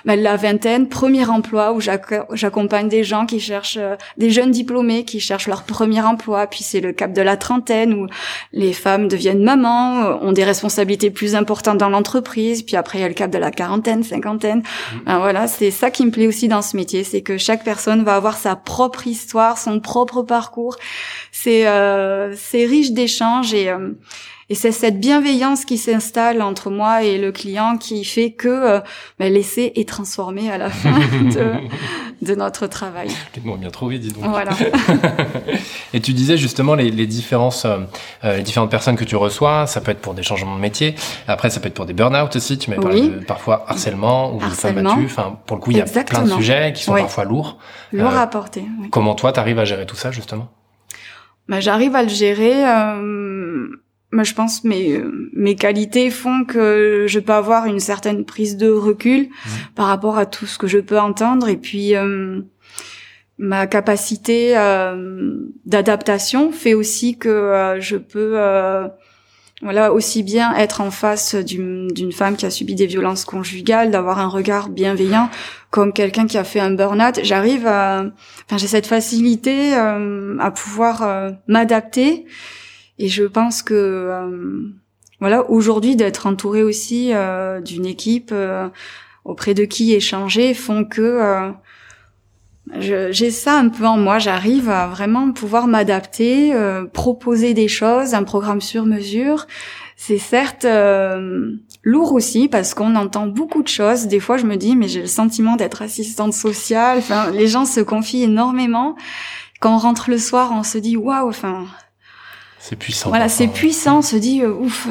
ben, 0.07 0.21
la 0.21 0.37
vingtaine, 0.37 0.89
premier 0.89 1.29
emploi 1.29 1.73
où 1.75 1.81
j'accompagne 1.81 2.89
des 2.89 3.05
gens 3.05 3.27
qui 3.27 3.39
cherchent, 3.39 3.77
euh, 3.79 3.97
des 4.17 4.31
jeunes 4.31 4.51
diplômés 4.51 5.05
qui 5.05 5.21
cherchent 5.21 5.47
leur 5.47 5.65
premier 5.65 6.01
emploi. 6.01 6.47
Puis 6.47 6.63
c'est 6.63 6.81
le 6.81 6.93
cap 6.93 7.13
de 7.13 7.21
la 7.21 7.37
trentaine 7.37 7.93
où 7.93 8.07
les 8.55 8.73
femmes 8.73 9.07
deviennent 9.07 9.45
mamans, 9.45 10.03
euh, 10.03 10.15
ont 10.23 10.33
des 10.33 10.45
responsabilités 10.45 11.11
plus 11.11 11.35
importantes 11.35 11.77
dans 11.77 11.91
l'entreprise. 11.91 12.63
Puis 12.63 12.77
après, 12.77 12.99
il 12.99 13.03
y 13.03 13.05
a 13.05 13.09
le 13.09 13.15
cap 13.15 13.31
de 13.31 13.39
la 13.39 13.51
quarantaine, 13.51 14.05
cinquantaine. 14.05 14.61
Mmh. 14.61 14.99
Ben, 15.05 15.19
voilà, 15.19 15.47
c'est 15.47 15.71
ça 15.71 15.91
qui 15.91 16.07
me 16.07 16.11
plaît 16.11 16.27
aussi 16.27 16.49
dans 16.49 16.63
ce 16.63 16.79
métier, 16.79 17.05
c'est 17.05 17.21
que 17.21 17.37
chaque 17.37 17.63
personne 17.63 18.05
va 18.05 18.15
avoir 18.15 18.39
sa 18.39 18.57
propre 18.57 19.07
histoire, 19.07 19.59
son 19.59 19.81
propre 19.81 20.23
parcours. 20.23 20.77
C'est 21.31 21.67
euh, 21.67 21.90
c'est 22.37 22.67
riche 22.67 22.93
d'échanges 22.93 23.55
et 23.55 23.71
euh, 23.71 23.91
et 24.51 24.57
c'est 24.57 24.73
cette 24.73 24.99
bienveillance 24.99 25.65
qui 25.65 25.79
s'installe 25.79 26.43
entre 26.43 26.71
moi 26.71 27.05
et 27.05 27.19
le 27.19 27.31
client 27.31 27.77
qui 27.79 28.05
fait 28.05 28.33
que 28.33 28.49
euh, 28.49 28.81
ben, 29.21 29.33
l'essai 29.33 29.73
est 29.77 29.89
transformé 29.89 30.51
à 30.51 30.59
la 30.59 30.71
fin 30.71 30.99
de, 30.99 31.53
de 32.21 32.35
notre 32.35 32.67
travail. 32.67 33.11
Bon, 33.45 33.57
bien 33.57 33.71
trouvé, 33.71 34.01
dis 34.01 34.11
donc. 34.11 34.25
Voilà. 34.25 34.51
et 35.95 36.01
tu 36.01 36.13
disais 36.13 36.37
justement 36.37 36.75
les, 36.75 36.91
les 36.91 37.07
différences, 37.07 37.65
euh, 37.65 37.79
les 38.37 38.43
différentes 38.43 38.73
personnes 38.73 38.97
que 38.97 39.05
tu 39.05 39.15
reçois. 39.15 39.69
Ça 39.69 39.81
peut 39.81 39.93
être 39.93 40.01
pour 40.01 40.15
des 40.15 40.25
changements 40.25 40.57
de 40.57 40.61
métier. 40.61 40.97
Après, 41.29 41.49
ça 41.49 41.61
peut 41.61 41.69
être 41.69 41.75
pour 41.75 41.87
des 41.87 41.93
burn-out 41.93 42.35
aussi. 42.35 42.59
Tu 42.59 42.71
m'as 42.71 42.77
parlé 42.77 43.03
de 43.03 43.25
parfois 43.25 43.65
harcèlement 43.69 44.35
ou 44.35 44.41
femmes 44.41 44.83
battues. 44.83 45.05
Enfin, 45.05 45.39
pour 45.47 45.59
le 45.59 45.63
coup, 45.63 45.71
il 45.71 45.77
y 45.77 45.81
a 45.81 45.85
plein 45.85 46.23
de 46.23 46.29
sujets 46.29 46.73
qui 46.73 46.83
sont 46.83 46.95
parfois 46.95 47.25
lourds. 47.25 47.59
Lourds 47.93 48.17
à 48.17 48.27
porter. 48.27 48.65
Comment 48.91 49.15
toi, 49.15 49.33
tu 49.33 49.39
arrives 49.39 49.61
à 49.61 49.65
gérer 49.65 49.87
tout 49.87 49.97
ça 49.97 50.11
justement? 50.11 50.49
Bah, 51.51 51.61
j'arrive 51.61 51.95
à 51.95 52.03
le 52.03 52.09
gérer. 52.09 52.67
Euh, 52.67 53.69
je 54.23 54.35
pense 54.35 54.65
mes 54.65 55.03
mes 55.33 55.57
qualités 55.57 56.11
font 56.11 56.45
que 56.45 57.07
je 57.09 57.21
peux 57.21 57.33
avoir 57.33 57.67
une 57.67 57.81
certaine 57.81 58.25
prise 58.25 58.57
de 58.57 58.69
recul 58.69 59.23
mmh. 59.23 59.49
par 59.75 59.87
rapport 59.87 60.19
à 60.19 60.27
tout 60.27 60.47
ce 60.47 60.59
que 60.59 60.67
je 60.67 60.79
peux 60.79 60.99
entendre 60.99 61.49
et 61.49 61.57
puis 61.57 61.97
euh, 61.97 62.41
ma 63.39 63.67
capacité 63.67 64.57
euh, 64.57 65.35
d'adaptation 65.65 66.53
fait 66.53 66.75
aussi 66.75 67.17
que 67.17 67.29
euh, 67.29 67.81
je 67.81 67.97
peux 67.97 68.37
voilà, 69.63 69.93
aussi 69.93 70.23
bien 70.23 70.55
être 70.57 70.81
en 70.81 70.91
face 70.91 71.35
d'une 71.35 72.13
femme 72.13 72.37
qui 72.37 72.47
a 72.47 72.51
subi 72.51 72.75
des 72.75 72.87
violences 72.87 73.27
conjugales, 73.27 73.91
d'avoir 73.91 74.19
un 74.19 74.29
regard 74.29 74.71
bienveillant, 74.71 75.29
comme 75.71 75.93
quelqu'un 75.93 76.27
qui 76.27 76.39
a 76.39 76.45
fait 76.45 76.61
un 76.61 76.71
burn-out. 76.71 77.21
J'arrive 77.23 77.67
à, 77.67 78.05
enfin, 78.47 78.57
j'ai 78.57 78.67
cette 78.67 78.87
facilité 78.87 79.77
euh, 79.77 80.39
à 80.41 80.51
pouvoir 80.51 81.03
euh, 81.03 81.31
m'adapter, 81.47 82.25
et 82.99 83.09
je 83.09 83.25
pense 83.25 83.63
que, 83.63 83.75
euh, 83.75 84.63
voilà, 85.21 85.49
aujourd'hui 85.51 85.95
d'être 85.95 86.27
entourée 86.27 86.63
aussi 86.63 87.13
d'une 87.63 87.85
équipe 87.85 88.35
auprès 89.27 89.53
de 89.53 89.67
qui 89.67 89.93
échanger 89.93 90.55
font 90.55 90.87
que 90.87 91.53
j'ai 92.79 93.31
ça 93.31 93.59
un 93.59 93.69
peu 93.69 93.87
en 93.87 93.97
moi. 93.97 94.19
J'arrive 94.19 94.69
à 94.69 94.87
vraiment 94.87 95.33
pouvoir 95.33 95.67
m'adapter, 95.67 96.55
euh, 96.55 96.87
proposer 96.87 97.55
des 97.55 97.69
choses, 97.69 98.15
un 98.15 98.23
programme 98.23 98.61
sur 98.61 98.85
mesure. 98.85 99.47
C'est 99.97 100.19
certes 100.19 100.65
euh, 100.65 101.53
lourd 101.83 102.13
aussi 102.13 102.49
parce 102.49 102.75
qu'on 102.75 102.95
entend 102.97 103.27
beaucoup 103.27 103.63
de 103.63 103.69
choses. 103.69 104.07
Des 104.07 104.21
fois, 104.21 104.37
je 104.37 104.47
me 104.47 104.57
dis, 104.57 104.77
mais 104.77 104.89
j'ai 104.89 105.03
le 105.03 105.07
sentiment 105.07 105.57
d'être 105.57 105.83
assistante 105.83 106.33
sociale. 106.33 106.99
Enfin, 106.99 107.31
les 107.31 107.49
gens 107.49 107.67
se 107.67 107.81
confient 107.81 108.23
énormément. 108.23 108.97
Quand 109.61 109.75
on 109.75 109.79
rentre 109.79 110.09
le 110.09 110.19
soir, 110.19 110.53
on 110.55 110.63
se 110.63 110.79
dit, 110.79 110.97
waouh. 110.97 111.29
Enfin, 111.29 111.67
c'est 112.59 112.77
puissant. 112.77 113.11
Voilà, 113.11 113.29
c'est 113.29 113.49
puissant. 113.49 113.99
On 113.99 114.03
se 114.03 114.17
dit, 114.17 114.43
euh, 114.43 114.53
ouf. 114.53 114.89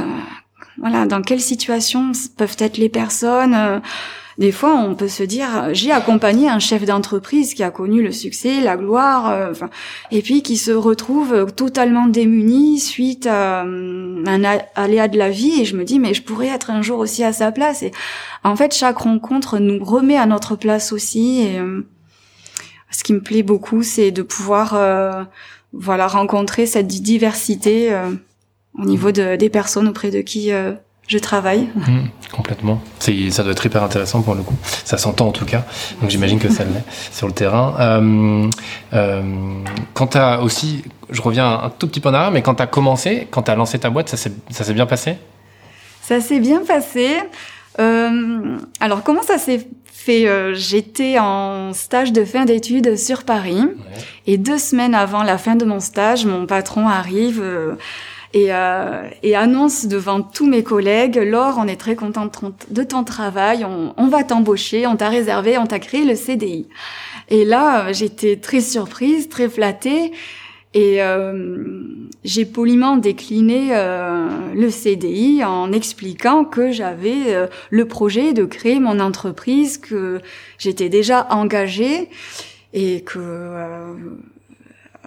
voilà, 0.77 1.05
dans 1.05 1.21
quelle 1.21 1.41
situation 1.41 2.11
peuvent 2.37 2.57
être 2.59 2.77
les 2.77 2.89
personnes 2.89 3.81
des 4.39 4.53
fois, 4.53 4.73
on 4.73 4.95
peut 4.95 5.09
se 5.09 5.21
dire, 5.21 5.67
j'ai 5.73 5.91
accompagné 5.91 6.47
un 6.47 6.59
chef 6.59 6.85
d'entreprise 6.85 7.53
qui 7.53 7.61
a 7.61 7.71
connu 7.71 8.01
le 8.01 8.13
succès, 8.13 8.61
la 8.61 8.77
gloire, 8.77 9.29
euh, 9.29 9.51
et 10.11 10.21
puis 10.21 10.41
qui 10.43 10.55
se 10.55 10.71
retrouve 10.71 11.51
totalement 11.57 12.07
démuni 12.07 12.79
suite 12.79 13.27
à 13.27 13.65
euh, 13.65 14.23
un 14.25 14.43
aléa 14.75 15.09
de 15.09 15.17
la 15.17 15.29
vie. 15.29 15.59
Et 15.59 15.65
je 15.65 15.75
me 15.75 15.83
dis, 15.83 15.99
mais 15.99 16.13
je 16.13 16.23
pourrais 16.23 16.47
être 16.47 16.69
un 16.69 16.81
jour 16.81 16.99
aussi 16.99 17.21
à 17.21 17.33
sa 17.33 17.51
place. 17.51 17.83
Et 17.83 17.91
en 18.45 18.55
fait, 18.55 18.73
chaque 18.73 18.99
rencontre 18.99 19.59
nous 19.59 19.83
remet 19.83 20.17
à 20.17 20.25
notre 20.25 20.55
place 20.55 20.93
aussi. 20.93 21.41
Et 21.41 21.59
euh, 21.59 21.85
ce 22.91 23.03
qui 23.03 23.11
me 23.11 23.21
plaît 23.21 23.43
beaucoup, 23.43 23.83
c'est 23.83 24.11
de 24.11 24.21
pouvoir, 24.21 25.27
voilà, 25.73 26.07
rencontrer 26.07 26.65
cette 26.65 26.87
diversité 26.87 27.93
au 28.73 28.85
niveau 28.85 29.11
de, 29.11 29.35
des 29.35 29.49
personnes 29.49 29.89
auprès 29.89 30.09
de 30.09 30.21
qui 30.21 30.51
je 31.09 31.17
travaille. 31.17 31.69
Mmh, 31.75 32.01
complètement. 32.31 32.81
Ça 32.99 33.43
doit 33.43 33.51
être 33.51 33.65
hyper 33.65 33.81
intéressant 33.83 34.21
pour 34.21 34.35
le 34.35 34.43
coup. 34.43 34.55
Ça 34.85 34.99
s'entend 34.99 35.27
en 35.27 35.31
tout 35.31 35.43
cas. 35.43 35.65
Donc 36.01 36.11
j'imagine 36.11 36.37
que 36.37 36.49
ça 36.49 36.63
l'est 36.63 36.83
sur 37.11 37.25
le 37.25 37.33
terrain. 37.33 37.75
Euh, 37.79 38.47
euh, 38.93 39.23
quand 39.95 40.07
tu 40.07 40.17
as 40.19 40.39
aussi, 40.41 40.83
je 41.09 41.21
reviens 41.21 41.49
un 41.63 41.69
tout 41.71 41.87
petit 41.87 41.99
peu 41.99 42.09
en 42.09 42.13
arrière, 42.13 42.31
mais 42.31 42.43
quand 42.43 42.55
tu 42.55 42.61
as 42.61 42.67
commencé, 42.67 43.27
quand 43.31 43.41
tu 43.41 43.51
as 43.51 43.55
lancé 43.55 43.79
ta 43.79 43.89
boîte, 43.89 44.07
ça 44.07 44.17
s'est, 44.17 44.73
bien 44.73 44.85
passé? 44.85 45.15
Ça 46.03 46.21
s'est 46.21 46.39
bien 46.39 46.61
passé. 46.63 47.17
Euh, 47.79 48.57
alors 48.79 49.01
comment 49.01 49.23
ça 49.23 49.39
s'est 49.39 49.67
fait 49.91 50.53
J'étais 50.53 51.17
en 51.17 51.73
stage 51.73 52.13
de 52.13 52.23
fin 52.23 52.45
d'études 52.45 52.97
sur 52.97 53.23
Paris 53.23 53.63
et 54.27 54.37
deux 54.37 54.59
semaines 54.59 54.93
avant 54.93 55.23
la 55.23 55.39
fin 55.39 55.55
de 55.55 55.65
mon 55.65 55.79
stage, 55.79 56.25
mon 56.25 56.45
patron 56.45 56.87
arrive 56.87 57.43
et, 58.33 58.53
euh, 58.53 59.07
et 59.23 59.35
annonce 59.35 59.87
devant 59.87 60.21
tous 60.21 60.47
mes 60.47 60.63
collègues, 60.63 61.15
Laure, 61.17 61.55
on 61.57 61.67
est 61.67 61.79
très 61.79 61.95
contente 61.95 62.43
de 62.69 62.83
ton 62.83 63.03
travail, 63.03 63.65
on, 63.65 64.07
va 64.07 64.23
t'embaucher, 64.23 64.85
on 64.87 64.95
t'a 64.95 65.09
réservé, 65.09 65.57
on 65.57 65.65
t'a 65.65 65.79
créé 65.79 66.05
le 66.05 66.15
CDI. 66.15 66.67
Et 67.29 67.45
là, 67.45 67.87
euh, 67.87 67.93
j'étais 67.93 68.37
très 68.37 68.61
surprise, 68.61 69.29
très 69.29 69.49
flattée. 69.49 70.11
Et 70.75 71.01
euh, 71.01 71.81
j'ai 72.23 72.45
poliment 72.45 72.97
décliné 72.97 73.69
euh, 73.71 74.27
le 74.53 74.69
CDI 74.69 75.43
en 75.43 75.71
expliquant 75.71 76.45
que 76.45 76.71
j'avais 76.71 77.33
euh, 77.33 77.47
le 77.71 77.87
projet 77.87 78.33
de 78.33 78.45
créer 78.45 78.79
mon 78.79 78.99
entreprise, 78.99 79.79
que 79.79 80.19
j'étais 80.59 80.89
déjà 80.89 81.27
engagée 81.31 82.09
et 82.73 83.01
que 83.01 83.17
euh, 83.17 83.93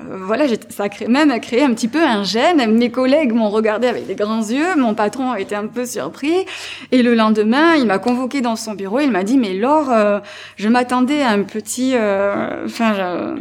voilà, 0.00 0.46
ça 0.70 0.84
a 0.84 1.08
même 1.08 1.38
créé 1.40 1.62
un 1.62 1.72
petit 1.74 1.88
peu 1.88 2.02
un 2.02 2.24
gêne. 2.24 2.76
Mes 2.76 2.90
collègues 2.90 3.32
m'ont 3.32 3.50
regardé 3.50 3.86
avec 3.86 4.06
des 4.06 4.14
grands 4.14 4.40
yeux. 4.40 4.76
Mon 4.76 4.94
patron 4.94 5.30
a 5.30 5.40
été 5.40 5.54
un 5.54 5.66
peu 5.66 5.84
surpris. 5.84 6.46
Et 6.90 7.02
le 7.02 7.14
lendemain, 7.14 7.74
il 7.74 7.86
m'a 7.86 7.98
convoqué 7.98 8.40
dans 8.40 8.56
son 8.56 8.72
bureau. 8.72 9.00
Il 9.00 9.10
m'a 9.10 9.22
dit, 9.22 9.38
mais 9.38 9.54
Laure, 9.54 9.90
euh, 9.90 10.20
je 10.56 10.68
m'attendais 10.68 11.22
à 11.22 11.30
un 11.30 11.42
petit, 11.42 11.92
euh, 11.94 12.64
enfin, 12.64 13.36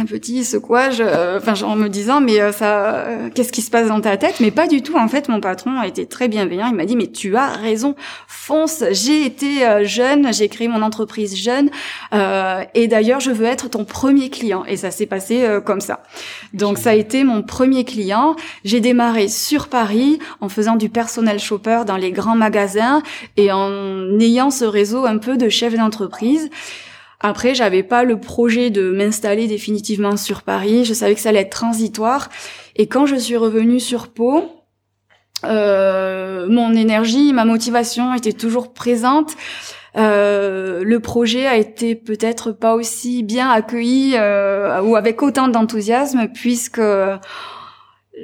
un 0.00 0.04
petit 0.04 0.44
secouage, 0.44 1.00
euh, 1.00 1.38
enfin 1.38 1.60
en 1.66 1.74
me 1.74 1.88
disant 1.88 2.20
mais 2.20 2.40
euh, 2.40 2.52
ça, 2.52 2.94
euh, 2.94 3.30
qu'est-ce 3.34 3.50
qui 3.50 3.62
se 3.62 3.70
passe 3.70 3.88
dans 3.88 4.00
ta 4.00 4.16
tête? 4.16 4.38
Mais 4.38 4.52
pas 4.52 4.68
du 4.68 4.80
tout. 4.80 4.96
En 4.96 5.08
fait, 5.08 5.28
mon 5.28 5.40
patron 5.40 5.76
a 5.76 5.88
été 5.88 6.06
très 6.06 6.28
bienveillant. 6.28 6.68
Il 6.68 6.76
m'a 6.76 6.84
dit 6.84 6.94
mais 6.94 7.08
tu 7.08 7.36
as 7.36 7.48
raison, 7.48 7.96
fonce. 8.28 8.84
J'ai 8.92 9.26
été 9.26 9.84
jeune, 9.84 10.32
j'ai 10.32 10.48
créé 10.48 10.68
mon 10.68 10.82
entreprise 10.82 11.36
jeune, 11.36 11.70
et 12.12 12.86
d'ailleurs 12.86 13.18
je 13.20 13.32
veux 13.32 13.46
être 13.46 13.68
ton 13.68 13.84
premier 13.84 14.30
client. 14.30 14.64
Et 14.66 14.76
ça 14.76 14.92
s'est 14.92 15.06
passé 15.06 15.46
comme 15.64 15.80
ça. 15.80 16.00
Donc 16.54 16.78
ça 16.78 16.90
a 16.90 16.94
été 16.94 17.24
mon 17.24 17.42
premier 17.42 17.84
client. 17.84 18.36
J'ai 18.64 18.80
démarré 18.80 19.26
sur 19.28 19.68
Paris 19.68 20.20
en 20.40 20.48
faisant 20.48 20.76
du 20.76 20.88
personnel 20.88 21.40
shopper 21.40 21.82
dans 21.86 21.96
les 21.96 22.12
grands 22.12 22.36
magasins 22.36 23.02
et 23.36 23.50
en 23.50 24.18
ayant 24.20 24.50
ce 24.50 24.64
réseau 24.64 25.06
un 25.06 25.18
peu 25.18 25.36
de 25.36 25.48
chef 25.48 25.74
d'entreprise. 25.74 26.50
Après, 27.20 27.54
j'avais 27.54 27.82
pas 27.82 28.04
le 28.04 28.20
projet 28.20 28.70
de 28.70 28.90
m'installer 28.90 29.48
définitivement 29.48 30.16
sur 30.16 30.42
Paris. 30.42 30.84
Je 30.84 30.94
savais 30.94 31.14
que 31.14 31.20
ça 31.20 31.30
allait 31.30 31.40
être 31.40 31.50
transitoire. 31.50 32.28
Et 32.76 32.86
quand 32.86 33.06
je 33.06 33.16
suis 33.16 33.36
revenue 33.36 33.80
sur 33.80 34.08
Pau, 34.08 34.44
euh, 35.44 36.46
mon 36.48 36.74
énergie, 36.74 37.32
ma 37.32 37.44
motivation 37.44 38.14
était 38.14 38.32
toujours 38.32 38.72
présente. 38.72 39.32
Euh, 39.96 40.84
le 40.84 41.00
projet 41.00 41.46
a 41.46 41.56
été 41.56 41.94
peut-être 41.96 42.52
pas 42.52 42.74
aussi 42.74 43.22
bien 43.22 43.50
accueilli 43.50 44.14
euh, 44.16 44.80
ou 44.82 44.96
avec 44.96 45.22
autant 45.22 45.48
d'enthousiasme 45.48 46.28
puisque 46.32 46.80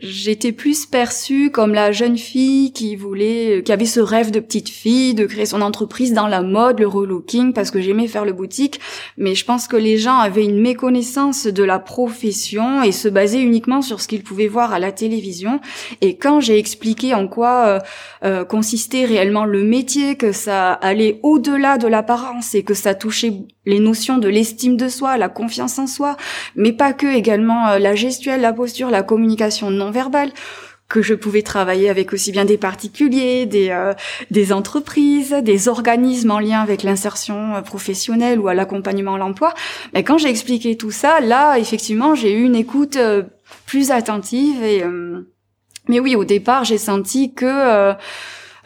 j'étais 0.03 0.53
plus 0.53 0.87
perçue 0.87 1.51
comme 1.51 1.75
la 1.75 1.93
jeune 1.93 2.19
fille 2.19 2.73
qui 2.73 2.97
voulait, 2.97 3.63
qui 3.65 3.73
avait 3.73 3.85
ce 3.85 4.01
rêve 4.01 4.31
de 4.31 4.41
petite 4.41 4.69
fille, 4.69 5.15
de 5.15 5.27
créer 5.27 5.47
son 5.47 5.61
entreprise 5.61 6.13
dans 6.13 6.27
la 6.27 6.43
mode, 6.43 6.81
le 6.81 6.87
relooking, 6.87 7.53
parce 7.53 7.71
que 7.71 7.81
j'aimais 7.81 8.09
faire 8.09 8.25
le 8.25 8.33
boutique. 8.33 8.81
Mais 9.17 9.35
je 9.35 9.45
pense 9.45 9.69
que 9.69 9.77
les 9.77 9.99
gens 9.99 10.19
avaient 10.19 10.45
une 10.45 10.61
méconnaissance 10.61 11.47
de 11.47 11.65
la 11.65 11.79
profession 11.79 12.83
et 12.83 12.93
se 12.93 13.09
basaient 13.09 13.41
uniquement 13.41 13.83
sur 13.83 14.01
ce 14.01 14.09
qu'ils 14.09 14.23
pouvaient 14.23 14.49
voir 14.49 14.73
à 14.73 14.79
la 14.79 14.93
télévision. 14.93 15.61
Et 16.01 16.17
quand 16.17 16.41
j'ai 16.41 16.59
expliqué 16.59 17.15
en 17.15 17.29
quoi 17.29 17.67
euh, 17.67 17.79
euh, 18.25 18.45
consistait 18.45 19.05
réellement 19.05 19.45
le 19.45 19.63
métier, 19.65 20.17
que 20.17 20.33
ça 20.33 20.73
allait 20.73 21.21
au-delà 21.23 21.79
de 21.79 21.87
l'apparence 21.87 22.55
et 22.55 22.63
que 22.63 22.75
ça 22.75 22.95
touchait 22.95 23.33
les 23.67 23.81
notions 23.81 24.19
de 24.19 24.29
l'estime 24.29 24.77
de 24.77 24.89
soi, 24.89 25.17
la 25.17 25.29
confiance 25.29 25.79
en 25.79 25.87
soi, 25.87 26.17
mais 26.57 26.73
pas 26.73 26.93
que, 26.93 27.07
également 27.07 27.69
euh, 27.69 27.79
la 27.79 27.95
gestuelle, 27.95 28.41
la 28.41 28.53
posture, 28.53 28.91
la 28.91 29.03
communication 29.03 29.71
non 29.71 29.91
verbale, 29.91 30.33
que 30.87 31.01
je 31.01 31.15
pouvais 31.15 31.43
travailler 31.43 31.89
avec 31.89 32.13
aussi 32.13 32.31
bien 32.31 32.45
des 32.45 32.59
particuliers, 32.59 33.47
des, 33.47 33.71
euh, 33.71 33.95
des 34.31 34.53
entreprises, 34.53 35.35
des 35.43 35.69
organismes 35.69 36.31
en 36.31 36.39
lien 36.39 36.61
avec 36.61 36.83
l'insertion 36.83 37.55
euh, 37.55 37.63
professionnelle 37.63 38.39
ou 38.39 38.49
à 38.49 38.55
l'accompagnement 38.55 39.15
à 39.15 39.19
l'emploi. 39.19 39.55
Mais 39.95 40.05
quand 40.05 40.19
j'ai 40.19 40.29
expliqué 40.29 40.77
tout 40.77 40.91
ça, 40.91 41.21
là, 41.21 41.57
effectivement, 41.59 42.15
j'ai 42.15 42.35
eu 42.35 42.45
une 42.45 42.57
écoute 42.57 42.99
plus 43.67 43.91
attentive 43.91 44.63
et 44.63 44.85
mais 45.87 46.01
oui, 46.01 46.17
au 46.17 46.25
départ, 46.25 46.65
j'ai 46.65 46.79
senti 46.79 47.35
que 47.35 47.95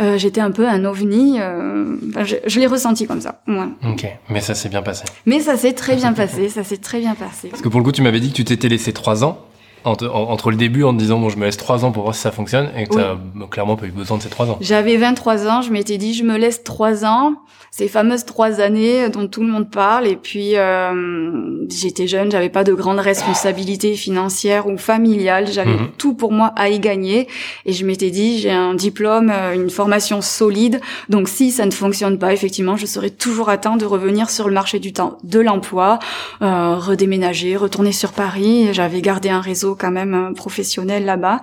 euh, 0.01 0.19
j'étais 0.19 0.41
un 0.41 0.51
peu 0.51 0.69
un 0.69 0.85
ovni. 0.85 1.41
Euh, 1.41 1.97
je, 2.25 2.37
je 2.47 2.61
l'ai 2.61 2.67
ressenti 2.67 3.07
comme 3.07 3.21
ça. 3.21 3.41
Ouais. 3.49 3.67
Ok, 3.89 4.07
mais 4.31 4.41
ça 4.41 4.55
s'est 4.55 4.69
bien 4.69 4.83
passé. 4.83 5.05
Mais 5.27 5.41
ça 5.41 5.57
s'est 5.57 5.73
très 5.73 5.97
bien 5.97 6.13
passé, 6.13 6.49
ça 6.49 6.65
s'est 6.65 6.77
très 6.77 7.01
bien 7.01 7.15
passé. 7.15 7.49
Parce 7.49 7.63
que 7.63 7.69
pour 7.69 7.81
le 7.81 7.85
coup, 7.85 7.93
tu 7.93 8.03
m'avais 8.03 8.21
dit 8.21 8.31
que 8.31 8.37
tu 8.37 8.45
t'étais 8.45 8.69
laissé 8.69 8.93
trois 8.93 9.25
ans 9.25 9.39
entre, 9.85 10.09
entre, 10.09 10.51
le 10.51 10.57
début 10.57 10.85
en 10.85 10.93
te 10.93 10.99
disant 10.99 11.19
bon 11.19 11.29
je 11.29 11.37
me 11.37 11.45
laisse 11.45 11.57
trois 11.57 11.85
ans 11.85 11.93
pour 11.93 12.05
voir 12.05 12.15
si 12.15 12.21
ça 12.21 12.33
fonctionne 12.33 12.71
et 12.77 12.87
que 12.87 12.95
tu 12.95 13.01
as 13.01 13.17
clairement 13.51 13.77
pas 13.77 13.87
eu 13.87 13.91
besoin 13.91 14.19
de 14.19 14.23
ces 14.23 14.29
trois 14.29 14.51
ans. 14.51 14.59
J'avais 14.61 14.97
23 14.97 15.47
ans, 15.47 15.63
je 15.63 15.71
m'étais 15.71 15.99
dit 15.99 16.15
je 16.15 16.25
me 16.25 16.37
laisse 16.37 16.65
trois 16.65 17.05
ans, 17.05 17.35
ces 17.71 17.89
fameuses 17.89 18.25
trois 18.25 18.61
années 18.61 19.09
dont 19.09 19.29
tout 19.29 19.43
le 19.43 19.49
monde 19.49 19.71
parle 19.71 20.07
et 20.07 20.17
puis 20.17 20.57
euh, 20.57 21.67
j'étais 21.69 22.07
jeune, 22.07 22.31
j'avais 22.31 22.49
pas 22.49 22.65
de 22.65 22.73
grandes 22.73 22.99
responsabilités 22.99 23.95
financières 23.95 24.67
ou 24.67 24.79
familiales, 24.79 25.47
j'avais 25.51 25.75
mhm. 25.75 25.89
tout 25.99 26.15
pour 26.15 26.33
moi 26.33 26.53
à 26.57 26.71
y 26.71 26.81
gagner 26.81 27.29
et 27.67 27.73
je 27.73 27.85
m'étais 27.85 28.11
dit 28.11 28.39
j'ai 28.39 28.51
un 28.51 28.75
diplôme, 28.75 29.31
euh, 29.31 29.55
une 29.55 29.71
formation 29.71 30.21
solide, 30.23 30.81
donc 31.09 31.29
si 31.29 31.51
ça 31.51 31.67
ne 31.67 31.71
fonctionne 31.71 32.19
pas 32.19 32.33
effectivement 32.33 32.77
je 32.77 32.87
serai 32.87 33.11
toujours 33.11 33.49
à 33.49 33.59
temps 33.59 33.77
de 33.77 33.85
revenir 33.85 34.31
sur 34.31 34.49
le 34.49 34.55
marché 34.55 34.79
du 34.79 34.93
temps 34.93 35.19
de 35.23 35.41
l'emploi, 35.41 35.99
euh, 36.43 36.77
redéménager, 36.77 37.57
retourner 37.57 37.93
sur 37.93 38.13
Paris, 38.13 38.69
j'avais 38.73 39.03
gardé 39.03 39.29
un 39.29 39.41
réseau 39.41 39.68
quand 39.75 39.91
même 39.91 40.15
euh, 40.15 40.33
professionnel 40.33 41.05
là-bas. 41.05 41.41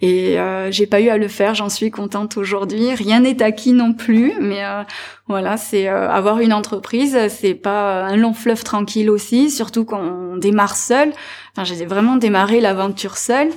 Et 0.00 0.38
euh, 0.38 0.70
j'ai 0.70 0.86
pas 0.86 1.00
eu 1.00 1.08
à 1.08 1.16
le 1.16 1.28
faire, 1.28 1.54
j'en 1.54 1.68
suis 1.68 1.90
contente 1.90 2.36
aujourd'hui. 2.36 2.94
Rien 2.94 3.20
n'est 3.20 3.42
acquis 3.42 3.72
non 3.72 3.92
plus, 3.92 4.34
mais 4.40 4.64
euh, 4.64 4.82
voilà, 5.26 5.56
c'est 5.56 5.88
euh, 5.88 6.10
avoir 6.10 6.40
une 6.40 6.52
entreprise, 6.52 7.18
c'est 7.28 7.54
pas 7.54 8.04
un 8.04 8.16
long 8.16 8.34
fleuve 8.34 8.64
tranquille 8.64 9.10
aussi, 9.10 9.50
surtout 9.50 9.84
quand 9.84 10.00
on 10.00 10.36
démarre 10.36 10.76
seul. 10.76 11.12
Enfin, 11.52 11.64
j'ai 11.64 11.86
vraiment 11.86 12.16
démarré 12.16 12.60
l'aventure 12.60 13.16
seule. 13.16 13.50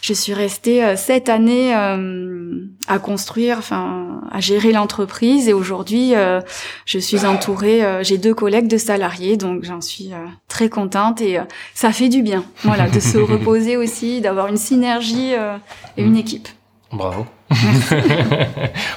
Je 0.00 0.12
suis 0.12 0.34
restée 0.34 0.84
euh, 0.84 0.96
sept 0.96 1.28
années 1.28 1.74
euh, 1.76 2.64
à 2.88 2.98
construire, 2.98 3.58
enfin 3.58 4.20
à 4.30 4.40
gérer 4.40 4.72
l'entreprise 4.72 5.48
et 5.48 5.52
aujourd'hui 5.52 6.14
euh, 6.14 6.40
je 6.86 6.98
suis 6.98 7.26
entourée, 7.26 7.82
j'ai 8.02 8.18
deux 8.18 8.34
collègues 8.34 8.68
de 8.68 8.78
salariés 8.78 9.36
donc 9.36 9.64
j'en 9.64 9.80
suis 9.80 10.10
très 10.48 10.68
contente 10.68 11.20
et 11.20 11.38
ça 11.74 11.92
fait 11.92 12.08
du 12.08 12.22
bien, 12.22 12.44
voilà, 12.62 12.88
de 12.88 13.00
se 13.00 13.18
reposer 13.32 13.76
aussi, 13.76 14.20
d'avoir 14.20 14.46
une 14.46 14.56
synergie 14.56 15.32
et 15.96 16.02
une 16.02 16.16
équipe. 16.16 16.48
Bravo. 16.92 17.24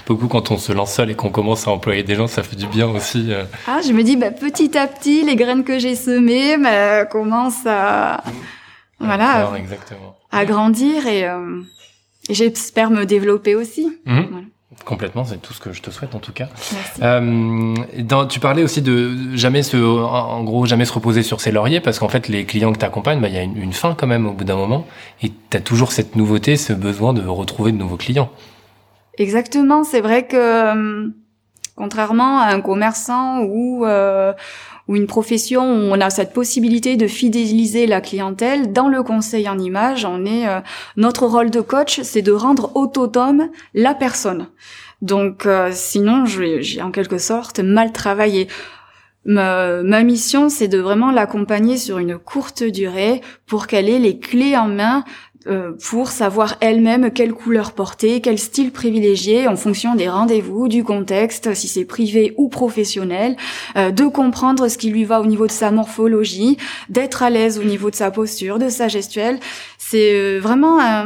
Beaucoup 0.08 0.28
quand 0.28 0.52
on 0.52 0.58
se 0.58 0.72
lance 0.72 0.94
seul 0.94 1.12
et 1.12 1.16
qu'on 1.16 1.30
commence 1.30 1.68
à 1.68 1.72
employer 1.72 2.04
des 2.04 2.16
gens, 2.16 2.28
ça 2.28 2.42
fait 2.42 2.56
du 2.56 2.66
bien 2.66 2.88
aussi. 2.88 3.32
Ah, 3.68 3.82
je 3.86 3.92
me 3.92 4.04
dis, 4.04 4.16
bah, 4.16 4.32
petit 4.32 4.78
à 4.78 4.88
petit, 4.88 5.24
les 5.24 5.36
graines 5.36 5.64
que 5.64 5.78
j'ai 5.78 5.96
semées 5.96 6.58
bah, 6.58 7.06
commencent 7.06 7.68
à, 7.68 8.24
voilà, 9.04 9.52
exactement. 9.58 10.16
à 10.32 10.46
grandir 10.46 11.08
et, 11.08 11.28
euh, 11.28 11.62
et 12.30 12.34
j'espère 12.34 12.90
me 12.90 13.06
développer 13.06 13.56
aussi. 13.56 13.92
Mhm. 14.06 14.48
Complètement, 14.86 15.24
c'est 15.24 15.38
tout 15.38 15.54
ce 15.54 15.60
que 15.60 15.72
je 15.72 15.82
te 15.82 15.92
souhaite 15.92 16.16
en 16.16 16.20
tout 16.20 16.34
cas. 16.34 16.50
Euh, 17.02 17.76
dans, 18.00 18.26
tu 18.26 18.40
parlais 18.40 18.64
aussi 18.64 18.82
de 18.82 19.36
jamais 19.36 19.62
se, 19.64 19.78
en 19.78 20.44
gros, 20.44 20.66
jamais 20.66 20.86
se 20.86 20.94
reposer 20.94 21.22
sur 21.22 21.42
ses 21.42 21.52
lauriers 21.52 21.80
parce 21.80 22.00
qu'en 22.00 22.10
fait, 22.10 22.28
les 22.28 22.46
clients 22.46 22.74
que 22.74 22.80
tu 22.80 22.86
accompagnes, 22.86 23.22
bah, 23.22 23.30
il 23.30 23.36
y 23.36 23.38
a 23.38 23.44
une, 23.44 23.56
une, 23.56 23.72
fin 23.74 23.96
quand 23.96 24.08
même 24.08 24.26
au 24.26 24.34
bout 24.34 24.44
d'un 24.44 24.56
moment 24.56 24.86
et 25.22 25.32
tu 25.50 25.58
as 25.58 25.62
toujours 25.62 25.92
cette 25.92 26.16
nouveauté, 26.16 26.58
ce 26.58 26.74
besoin 26.74 27.14
de 27.14 27.26
retrouver 27.26 27.72
de 27.72 27.78
nouveaux 27.78 27.98
clients. 27.98 28.32
Exactement, 29.18 29.84
c'est 29.84 30.02
vrai 30.02 30.26
que 30.26 30.36
euh, 30.36 31.08
contrairement 31.76 32.40
à 32.40 32.48
un 32.48 32.62
commerçant 32.62 33.42
ou 33.42 33.86
euh, 33.86 34.34
ou 34.88 34.96
une 34.96 35.08
profession 35.08 35.64
où 35.64 35.92
on 35.92 36.02
a 36.02 36.10
cette 36.10 36.34
possibilité 36.34 36.98
de 36.98 37.08
fidéliser 37.08 37.88
la 37.88 38.02
clientèle, 38.02 38.74
dans 38.74 38.90
le 38.90 39.04
conseil 39.04 39.48
en 39.48 39.58
image, 39.58 40.06
on 40.06 40.26
est 40.26 40.48
euh, 40.48 40.60
notre 40.98 41.26
rôle 41.26 41.50
de 41.50 41.62
coach, 41.62 42.02
c'est 42.02 42.22
de 42.22 42.32
rendre 42.32 42.76
autonome 42.76 43.50
la 43.74 43.94
personne. 43.94 44.48
Donc 45.02 45.46
euh, 45.46 45.70
sinon, 45.74 46.26
j'ai 46.26 46.82
en 46.82 46.92
quelque 46.92 47.18
sorte 47.18 47.60
mal 47.60 47.92
travaillé. 47.92 48.48
Ma, 49.26 49.82
ma 49.84 50.04
mission, 50.04 50.50
c'est 50.50 50.68
de 50.68 50.80
vraiment 50.80 51.12
l'accompagner 51.12 51.78
sur 51.78 51.98
une 51.98 52.18
courte 52.18 52.64
durée 52.64 53.22
pour 53.46 53.68
qu'elle 53.68 53.90
ait 53.90 54.00
les 54.00 54.20
clés 54.20 54.58
en 54.58 54.68
main 54.68 55.06
pour 55.90 56.10
savoir 56.10 56.56
elle-même 56.62 57.12
quelle 57.12 57.34
couleur 57.34 57.74
porter, 57.74 58.22
quel 58.22 58.40
style 58.40 58.72
privilégier 58.72 59.48
en 59.48 59.56
fonction 59.56 59.96
des 59.96 60.10
rendez-vous, 60.10 60.68
du 60.68 60.84
contexte, 60.84 61.54
si 61.54 61.68
c'est 61.68 61.86
privé 61.86 62.34
ou 62.38 62.50
professionnel, 62.50 63.36
euh, 63.76 63.92
de 63.92 64.06
comprendre 64.06 64.68
ce 64.68 64.78
qui 64.78 64.90
lui 64.90 65.04
va 65.04 65.22
au 65.22 65.26
niveau 65.26 65.48
de 65.48 65.52
sa 65.52 65.72
morphologie, 65.72 66.58
d'être 66.90 67.24
à 67.24 67.30
l'aise 67.30 67.60
au 67.60 67.64
niveau 67.64 67.90
de 67.90 67.96
sa 67.96 68.12
posture, 68.12 68.60
de 68.60 68.70
sa 68.70 68.88
gestuelle. 68.88 69.40
C'est 69.78 70.14
euh, 70.14 70.40
vraiment 70.40 70.80
un, 70.80 71.06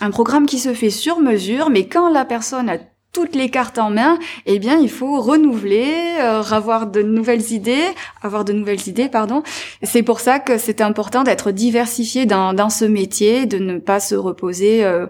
un 0.00 0.10
programme 0.10 0.46
qui 0.46 0.58
se 0.58 0.74
fait 0.74 0.90
sur 0.90 1.20
mesure, 1.20 1.70
mais 1.70 1.86
quand 1.86 2.10
la 2.10 2.24
personne 2.24 2.68
a 2.68 2.78
toutes 3.12 3.34
les 3.34 3.50
cartes 3.50 3.78
en 3.78 3.90
main, 3.90 4.18
eh 4.46 4.58
bien, 4.58 4.78
il 4.78 4.90
faut 4.90 5.20
renouveler, 5.20 6.16
euh, 6.20 6.42
avoir 6.42 6.86
de 6.86 7.02
nouvelles 7.02 7.52
idées, 7.52 7.88
avoir 8.22 8.44
de 8.44 8.52
nouvelles 8.52 8.88
idées, 8.88 9.08
pardon. 9.08 9.42
C'est 9.82 10.02
pour 10.02 10.20
ça 10.20 10.38
que 10.38 10.58
c'est 10.58 10.80
important 10.80 11.24
d'être 11.24 11.50
diversifié 11.50 12.26
dans, 12.26 12.52
dans 12.52 12.70
ce 12.70 12.84
métier, 12.84 13.46
de 13.46 13.58
ne 13.58 13.78
pas 13.78 13.98
se 13.98 14.14
reposer 14.14 14.84
euh, 14.84 15.06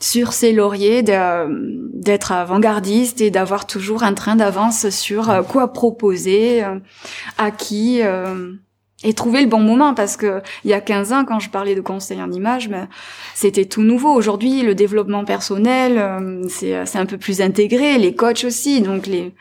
sur 0.00 0.32
ses 0.32 0.52
lauriers, 0.52 1.02
d'être 1.02 2.32
avant-gardiste 2.32 3.20
et 3.20 3.30
d'avoir 3.30 3.66
toujours 3.66 4.02
un 4.02 4.14
train 4.14 4.36
d'avance 4.36 4.90
sur 4.90 5.30
euh, 5.30 5.42
quoi 5.42 5.72
proposer, 5.72 6.62
à 7.38 7.50
qui 7.50 8.02
et 9.04 9.12
trouver 9.12 9.42
le 9.42 9.46
bon 9.46 9.60
moment 9.60 9.94
parce 9.94 10.16
que 10.16 10.42
il 10.64 10.70
y 10.70 10.74
a 10.74 10.80
15 10.80 11.12
ans 11.12 11.24
quand 11.24 11.38
je 11.38 11.50
parlais 11.50 11.74
de 11.74 11.80
conseil 11.80 12.20
en 12.20 12.32
image 12.32 12.68
ben, 12.68 12.88
c'était 13.34 13.64
tout 13.64 13.82
nouveau 13.82 14.12
aujourd'hui 14.12 14.62
le 14.62 14.74
développement 14.74 15.24
personnel 15.24 15.98
euh, 15.98 16.42
c'est 16.48 16.84
c'est 16.84 16.98
un 16.98 17.06
peu 17.06 17.18
plus 17.18 17.40
intégré 17.40 17.98
les 17.98 18.14
coachs 18.14 18.44
aussi 18.44 18.80
donc 18.80 19.06
les 19.06 19.32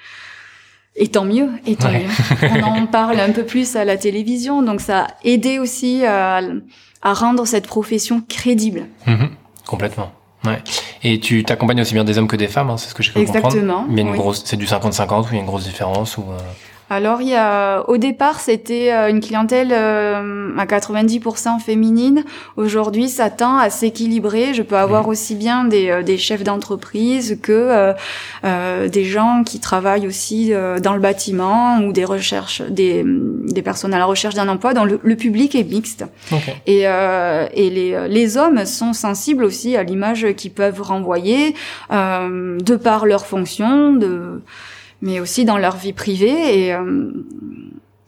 et 0.96 1.08
tant 1.08 1.26
mieux 1.26 1.50
et 1.66 1.76
tant 1.76 1.92
mieux 1.92 2.10
on 2.44 2.64
en 2.64 2.86
parle 2.88 3.20
un 3.20 3.32
peu 3.32 3.44
plus 3.44 3.76
à 3.76 3.84
la 3.84 3.98
télévision 3.98 4.62
donc 4.62 4.80
ça 4.80 5.06
a 5.06 5.08
aidé 5.24 5.58
aussi 5.58 6.06
à, 6.06 6.42
à 7.02 7.14
rendre 7.14 7.46
cette 7.46 7.66
profession 7.68 8.22
crédible 8.28 8.86
mhm. 9.08 9.30
complètement 9.66 10.12
Ouais. 10.46 10.62
Et 11.04 11.20
tu 11.20 11.44
t'accompagnes 11.44 11.82
aussi 11.82 11.94
bien 11.94 12.04
des 12.04 12.18
hommes 12.18 12.28
que 12.28 12.36
des 12.36 12.48
femmes, 12.48 12.70
hein, 12.70 12.78
c'est 12.78 12.90
ce 12.90 12.96
que 12.96 13.04
j'ai 13.04 13.12
compris. 13.12 13.28
Exactement. 13.28 13.86
Mais 13.90 14.02
une 14.02 14.16
grosse, 14.16 14.44
c'est 14.46 14.56
du 14.56 14.66
50-50 14.66 15.24
ou 15.24 15.28
il 15.32 15.36
y 15.36 15.38
a 15.38 15.42
une 15.42 15.46
grosse 15.46 15.66
différence 15.66 16.18
ou 16.18 16.22
euh, 16.22 16.38
alors 16.90 17.22
il 17.22 17.28
y 17.28 17.36
a 17.36 17.84
au 17.90 17.98
départ 17.98 18.40
c'était 18.40 18.94
euh, 18.94 19.10
une 19.10 19.20
clientèle 19.20 19.70
euh, 19.72 20.56
à 20.58 20.66
90% 20.66 21.60
féminine. 21.60 22.24
Aujourd'hui 22.56 23.10
ça 23.10 23.30
tend 23.30 23.58
à 23.58 23.70
s'équilibrer. 23.70 24.54
Je 24.54 24.62
peux 24.62 24.78
avoir 24.78 25.08
mmh. 25.08 25.10
aussi 25.10 25.36
bien 25.36 25.66
des, 25.66 25.90
euh, 25.90 26.04
des 26.04 26.18
chefs 26.18 26.44
d'entreprise 26.44 27.40
que 27.42 27.94
euh, 28.44 28.88
des 28.88 29.04
gens 29.04 29.44
qui 29.46 29.60
travaillent 29.60 30.08
aussi 30.08 30.52
dans 30.82 30.94
le 30.94 31.00
bâtiment 31.00 31.80
ou 31.80 31.92
des 31.92 32.06
recherches 32.06 32.62
des, 32.62 33.04
des 33.06 33.62
personnes 33.62 33.94
à 33.94 34.00
la 34.00 34.06
recherche 34.06 34.36
d'un 34.36 34.48
emploi. 34.48 34.74
Dans 34.74 34.86
le, 34.86 34.98
public 35.18 35.56
est 35.56 35.64
mixte. 35.64 36.06
Et, 36.68 36.82
et 36.82 37.70
les, 37.70 38.08
les 38.08 38.38
hommes 38.38 38.66
sont 38.66 38.94
sensibles 38.94 39.44
aussi 39.44 39.76
à 39.76 39.84
l'image 39.84 40.28
qu'ils 40.36 40.52
peuvent 40.52 40.82
renvoyer 40.82 41.56
de 41.90 42.76
par 42.76 43.06
leur 43.06 43.26
fonction 43.26 43.94
de 43.94 44.42
mais 45.02 45.20
aussi 45.20 45.46
dans 45.46 45.58
leur 45.58 45.78
vie 45.78 45.94
privée 45.94 46.66
et 46.66 46.74
euh, 46.74 47.12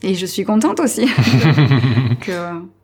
et 0.02 0.16
je 0.16 0.26
suis 0.26 0.44
contente 0.44 0.80
aussi 0.80 1.06
que 2.22 2.32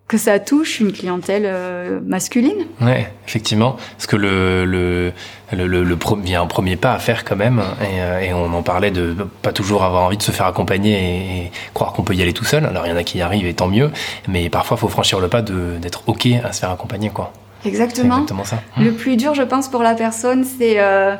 que 0.07 0.17
ça 0.19 0.37
touche 0.37 0.79
une 0.79 0.91
clientèle 0.91 1.45
euh, 1.45 1.99
masculine. 2.05 2.67
Ouais, 2.79 3.11
effectivement, 3.27 3.75
parce 3.97 4.05
que 4.05 4.15
le 4.15 4.65
le 4.65 5.11
le, 5.51 5.65
le, 5.65 5.83
le 5.83 5.97
il 6.23 6.29
y 6.29 6.35
a 6.35 6.41
un 6.41 6.45
premier 6.45 6.75
pas 6.75 6.93
à 6.93 6.99
faire 6.99 7.23
quand 7.23 7.35
même, 7.35 7.61
et, 7.81 8.01
euh, 8.01 8.19
et, 8.19 8.33
on 8.33 8.53
en 8.53 8.61
parlait 8.61 8.91
de 8.91 9.15
pas 9.41 9.51
toujours 9.51 9.83
avoir 9.83 10.03
envie 10.03 10.17
de 10.17 10.21
se 10.21 10.31
faire 10.31 10.45
accompagner 10.45 11.45
et, 11.45 11.51
croire 11.73 11.93
qu'on 11.93 12.03
peut 12.03 12.13
y 12.13 12.21
aller 12.21 12.33
tout 12.33 12.45
seul. 12.45 12.65
Alors 12.65 12.85
il 12.85 12.89
y 12.89 12.93
en 12.93 12.97
a 12.97 13.03
qui 13.03 13.17
y 13.17 13.21
arrivent 13.21 13.47
et 13.47 13.53
tant 13.55 13.67
mieux, 13.67 13.89
mais 14.27 14.49
parfois 14.49 14.77
il 14.77 14.81
faut 14.81 14.89
franchir 14.89 15.19
le 15.19 15.27
pas 15.27 15.41
d'être 15.41 16.03
ok 16.07 16.27
à 16.43 16.51
se 16.51 16.59
faire 16.59 16.71
accompagner 16.71 17.09
quoi. 17.09 17.33
Exactement. 17.65 18.17
exactement 18.17 18.43
ça. 18.43 18.61
Le 18.77 18.91
plus 18.91 19.17
dur, 19.17 19.33
je 19.33 19.41
pense, 19.41 19.69
pour 19.69 19.81
la 19.81 19.95
personne, 19.95 20.43
c'est 20.43 20.79
euh, 20.79 21.15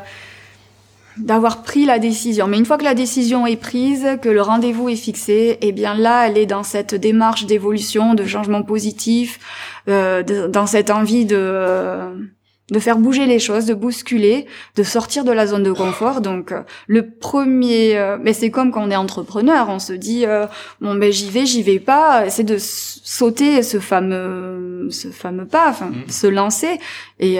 d'avoir 1.18 1.64
pris 1.64 1.86
la 1.86 2.00
décision. 2.00 2.48
Mais 2.48 2.58
une 2.58 2.66
fois 2.66 2.78
que 2.78 2.84
la 2.84 2.94
décision 2.94 3.48
est 3.48 3.56
prise, 3.56 4.06
que 4.22 4.30
le 4.30 4.42
rendez-vous 4.42 4.90
est 4.90 4.96
fixé, 4.96 5.58
eh 5.62 5.72
bien 5.72 5.94
là, 5.94 6.28
elle 6.28 6.38
est 6.38 6.46
dans 6.46 6.64
cette 6.64 6.96
démarche 6.96 7.46
d'évolution, 7.46 8.14
de 8.14 8.26
changement 8.26 8.64
positif, 8.64 9.40
euh, 9.88 10.24
dans 10.48 10.68
cette 10.68 10.90
envie 10.90 11.26
de 11.26 12.30
de 12.72 12.80
faire 12.80 12.98
bouger 12.98 13.28
les 13.28 13.38
choses, 13.38 13.66
de 13.66 13.76
bousculer, 13.76 14.48
de 14.76 14.84
sortir 14.84 15.24
de 15.24 15.32
la 15.32 15.46
zone 15.46 15.64
de 15.64 15.72
confort. 15.72 16.22
Donc 16.22 16.52
euh, 16.52 16.62
le 16.88 17.10
premier, 17.10 17.98
euh, 17.98 18.18
mais 18.20 18.34
c'est 18.34 18.50
comme 18.50 18.72
quand 18.72 18.84
on 18.84 18.90
est 18.90 18.96
entrepreneur, 18.96 19.70
on 19.70 19.80
se 19.80 19.94
dit 19.94 20.26
euh, 20.26 20.48
bon 20.82 20.96
ben 20.96 21.12
j'y 21.12 21.30
vais, 21.30 21.46
j'y 21.46 21.62
vais 21.62 21.80
pas, 21.80 22.30
c'est 22.30 22.44
de 22.44 22.58
sauter 22.60 23.62
ce 23.62 23.80
fameux 23.80 24.88
ce 24.90 25.10
fameux 25.10 25.46
pas, 25.46 25.70
enfin 25.70 25.88
mmh. 25.88 26.10
se 26.10 26.28
lancer 26.28 26.80
et 27.20 27.40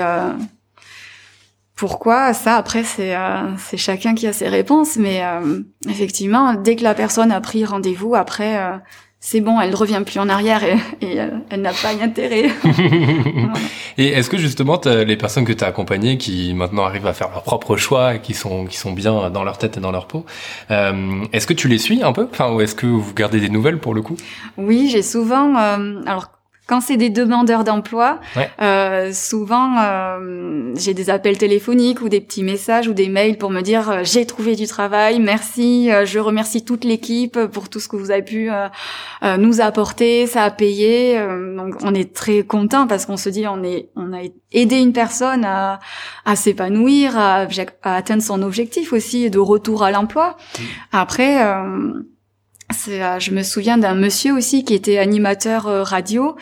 pourquoi 1.76 2.34
ça 2.34 2.56
après 2.56 2.84
c'est 2.84 3.16
euh, 3.16 3.56
c'est 3.58 3.78
chacun 3.78 4.16
qui 4.16 4.28
a 4.28 4.34
ses 4.34 4.48
réponses 4.48 4.96
mais 4.96 5.24
euh, 5.24 5.60
effectivement 5.90 6.54
dès 6.54 6.76
que 6.76 6.84
la 6.84 6.94
personne 6.94 7.32
a 7.32 7.42
pris 7.42 7.66
rendez-vous 7.66 8.16
après 8.16 8.58
euh, 8.58 8.78
c'est 9.20 9.42
bon 9.42 9.60
elle 9.60 9.72
ne 9.72 9.76
revient 9.76 10.02
plus 10.06 10.20
en 10.20 10.30
arrière 10.30 10.64
et, 10.64 11.18
elle 11.50 11.62
n'a 11.62 11.74
pas 11.74 11.92
intérêt. 12.02 12.50
Et 13.98 14.10
est-ce 14.10 14.30
que 14.30 14.38
justement 14.38 14.80
les 14.86 15.16
personnes 15.16 15.46
que 15.46 15.54
tu 15.54 15.64
as 15.64 15.68
accompagnées 15.68 16.18
qui 16.18 16.54
maintenant 16.54 16.84
arrivent 16.84 17.08
à 17.08 17.14
faire 17.14 17.30
leur 17.30 17.44
propre 17.44 17.78
choix 17.78 18.16
et 18.16 18.20
qui 18.20 18.34
sont 18.34 18.66
qui 18.66 18.78
sont 18.78 18.92
bien 18.92 19.30
dans 19.30 19.44
leur 19.46 19.58
tête 19.58 19.78
et 19.78 19.80
dans 19.80 19.94
leur 19.94 20.08
peau 20.08 20.26
est-ce 20.70 21.48
que 21.48 21.54
tu 21.54 21.70
les 21.70 21.78
suis 21.78 22.04
un 22.04 22.12
peu? 22.12 22.28
Enfin 22.30 22.52
ou 22.52 22.60
est-ce 22.60 22.76
que 22.76 22.86
vous 22.86 23.14
gardez 23.14 23.40
des 23.40 23.50
nouvelles 23.50 23.80
pour 23.80 23.94
le 23.94 24.02
coup? 24.02 24.18
Oui 24.58 24.90
j'ai 24.92 25.02
souvent 25.02 25.56
alors 26.06 26.35
quand 26.68 26.82
c'est 26.82 26.98
des 26.98 27.10
demandeurs 27.10 27.64
d'emploi, 27.64 28.20
euh, 28.62 29.12
souvent 29.14 29.78
euh, 29.80 30.74
j'ai 30.76 30.94
des 30.94 31.10
appels 31.10 31.38
téléphoniques 31.38 32.02
ou 32.02 32.10
des 32.10 32.22
petits 32.22 32.44
messages 32.44 32.88
ou 32.88 32.94
des 32.94 33.08
mails 33.08 33.38
pour 33.38 33.52
me 33.52 33.62
dire 33.62 33.90
euh, 33.90 34.00
j'ai 34.04 34.26
trouvé 34.26 34.56
du 34.56 34.66
travail, 34.66 35.20
merci, 35.20 35.92
euh, 35.92 36.06
je 36.06 36.18
remercie 36.18 36.66
toute 36.66 36.84
l'équipe 36.84 37.40
pour 37.48 37.70
tout 37.70 37.80
ce 37.80 37.88
que 37.88 37.96
vous 37.96 38.10
avez 38.10 38.24
pu 38.24 38.50
euh, 38.50 39.38
nous 39.38 39.62
apporter, 39.62 40.26
ça 40.26 40.44
a 40.44 40.52
payé. 40.52 41.20
donc 41.56 41.76
on 41.84 41.94
est 41.94 42.14
très 42.14 42.44
content 42.44 42.88
parce 42.88 43.06
qu'on 43.06 43.18
se 43.18 43.30
dit 43.30 43.48
on 43.48 43.64
est 43.64 43.90
on 43.96 44.14
a 44.14 44.22
aidé 44.52 44.78
une 44.78 44.94
personne 44.94 45.46
à, 45.46 45.80
à 46.26 46.36
s'épanouir, 46.36 47.18
à, 47.18 47.46
à, 47.84 47.96
atteindre 47.96 48.24
son 48.24 48.42
objectif 48.42 48.94
aussi 48.94 49.30
de 49.30 49.40
retour 49.40 49.84
à 49.84 49.92
l'emploi. 49.92 50.38
Après 50.92 51.44
euh, 51.46 51.94
je 52.70 53.32
me 53.32 53.44
souviens 53.44 53.78
d'un 53.78 53.96
monsieur 53.96 54.34
aussi 54.34 54.64
qui 54.64 54.74
était 54.74 54.98
animateur 54.98 55.68
euh, 55.68 55.84
radio, 55.84 56.36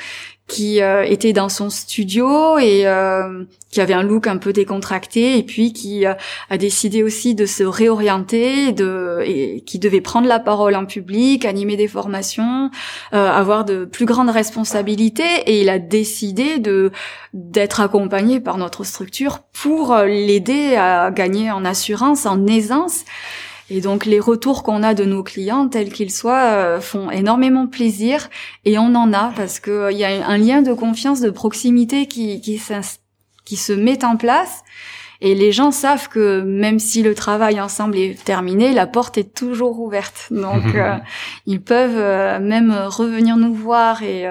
qui 0.47 0.81
euh, 0.81 1.03
était 1.03 1.31
dans 1.31 1.47
son 1.47 1.69
studio 1.69 2.57
et 2.57 2.86
euh, 2.86 3.45
qui 3.71 3.79
avait 3.79 3.93
un 3.93 4.03
look 4.03 4.27
un 4.27 4.38
peu 4.38 4.51
décontracté 4.51 5.38
et 5.38 5.43
puis 5.43 5.71
qui 5.71 6.05
euh, 6.05 6.13
a 6.49 6.57
décidé 6.57 7.01
aussi 7.01 7.33
de 7.33 7.45
se 7.45 7.63
réorienter 7.63 8.75
et 9.25 9.62
qui 9.62 9.79
devait 9.79 10.01
prendre 10.01 10.27
la 10.27 10.39
parole 10.39 10.75
en 10.75 10.86
public, 10.86 11.45
animer 11.45 11.77
des 11.77 11.88
formations, 11.88 12.69
avoir 13.12 13.65
de 13.65 13.86
plus 13.86 14.05
grandes 14.05 14.29
responsabilités 14.29 15.23
et 15.45 15.62
il 15.62 15.69
a 15.69 15.79
décidé 15.79 16.62
d'être 17.33 17.79
accompagné 17.79 18.39
par 18.39 18.57
notre 18.57 18.83
structure 18.83 19.39
pour 19.53 19.95
l'aider 19.95 20.75
à 20.75 21.09
gagner 21.12 21.51
en 21.51 21.63
assurance, 21.65 22.25
en 22.25 22.45
aisance 22.47 23.05
et 23.69 23.82
donc 23.82 24.06
les 24.06 24.19
retours 24.19 24.63
qu'on 24.63 24.84
a 24.84 24.93
de 24.93 25.06
nos 25.06 25.23
clients, 25.23 25.67
tels 25.67 25.91
qu'ils 25.91 26.12
soient, 26.12 26.54
euh, 26.56 26.82
font 26.82 27.10
énormément 27.10 27.67
plaisir. 27.67 28.30
Et 28.65 28.78
on 28.78 28.95
en 28.95 29.13
a 29.13 29.32
parce 29.36 29.60
qu'il 29.60 29.73
euh, 29.73 29.91
y 29.91 30.04
a 30.04 30.28
un 30.28 30.38
lien 30.38 30.62
de 30.62 30.73
confiance, 30.73 31.21
de 31.21 31.30
proximité 31.30 32.08
qui, 32.08 32.41
qui, 32.41 32.62
qui 33.45 33.56
se 33.56 33.73
met 33.73 34.04
en 34.04 34.17
place. 34.17 34.63
Et 35.25 35.36
les 35.36 35.51
gens 35.51 35.71
savent 35.71 36.09
que 36.09 36.41
même 36.41 36.79
si 36.79 37.01
le 37.01 37.15
travail 37.15 37.59
ensemble 37.59 37.97
est 37.97 38.23
terminé, 38.23 38.73
la 38.73 38.86
porte 38.86 39.17
est 39.17 39.33
toujours 39.33 39.79
ouverte. 39.79 40.27
Donc 40.29 40.75
euh, 40.75 40.97
ils 41.45 41.62
peuvent 41.62 42.41
même 42.41 42.71
revenir 42.88 43.38
nous 43.38 43.53
voir 43.53 44.03
et 44.03 44.25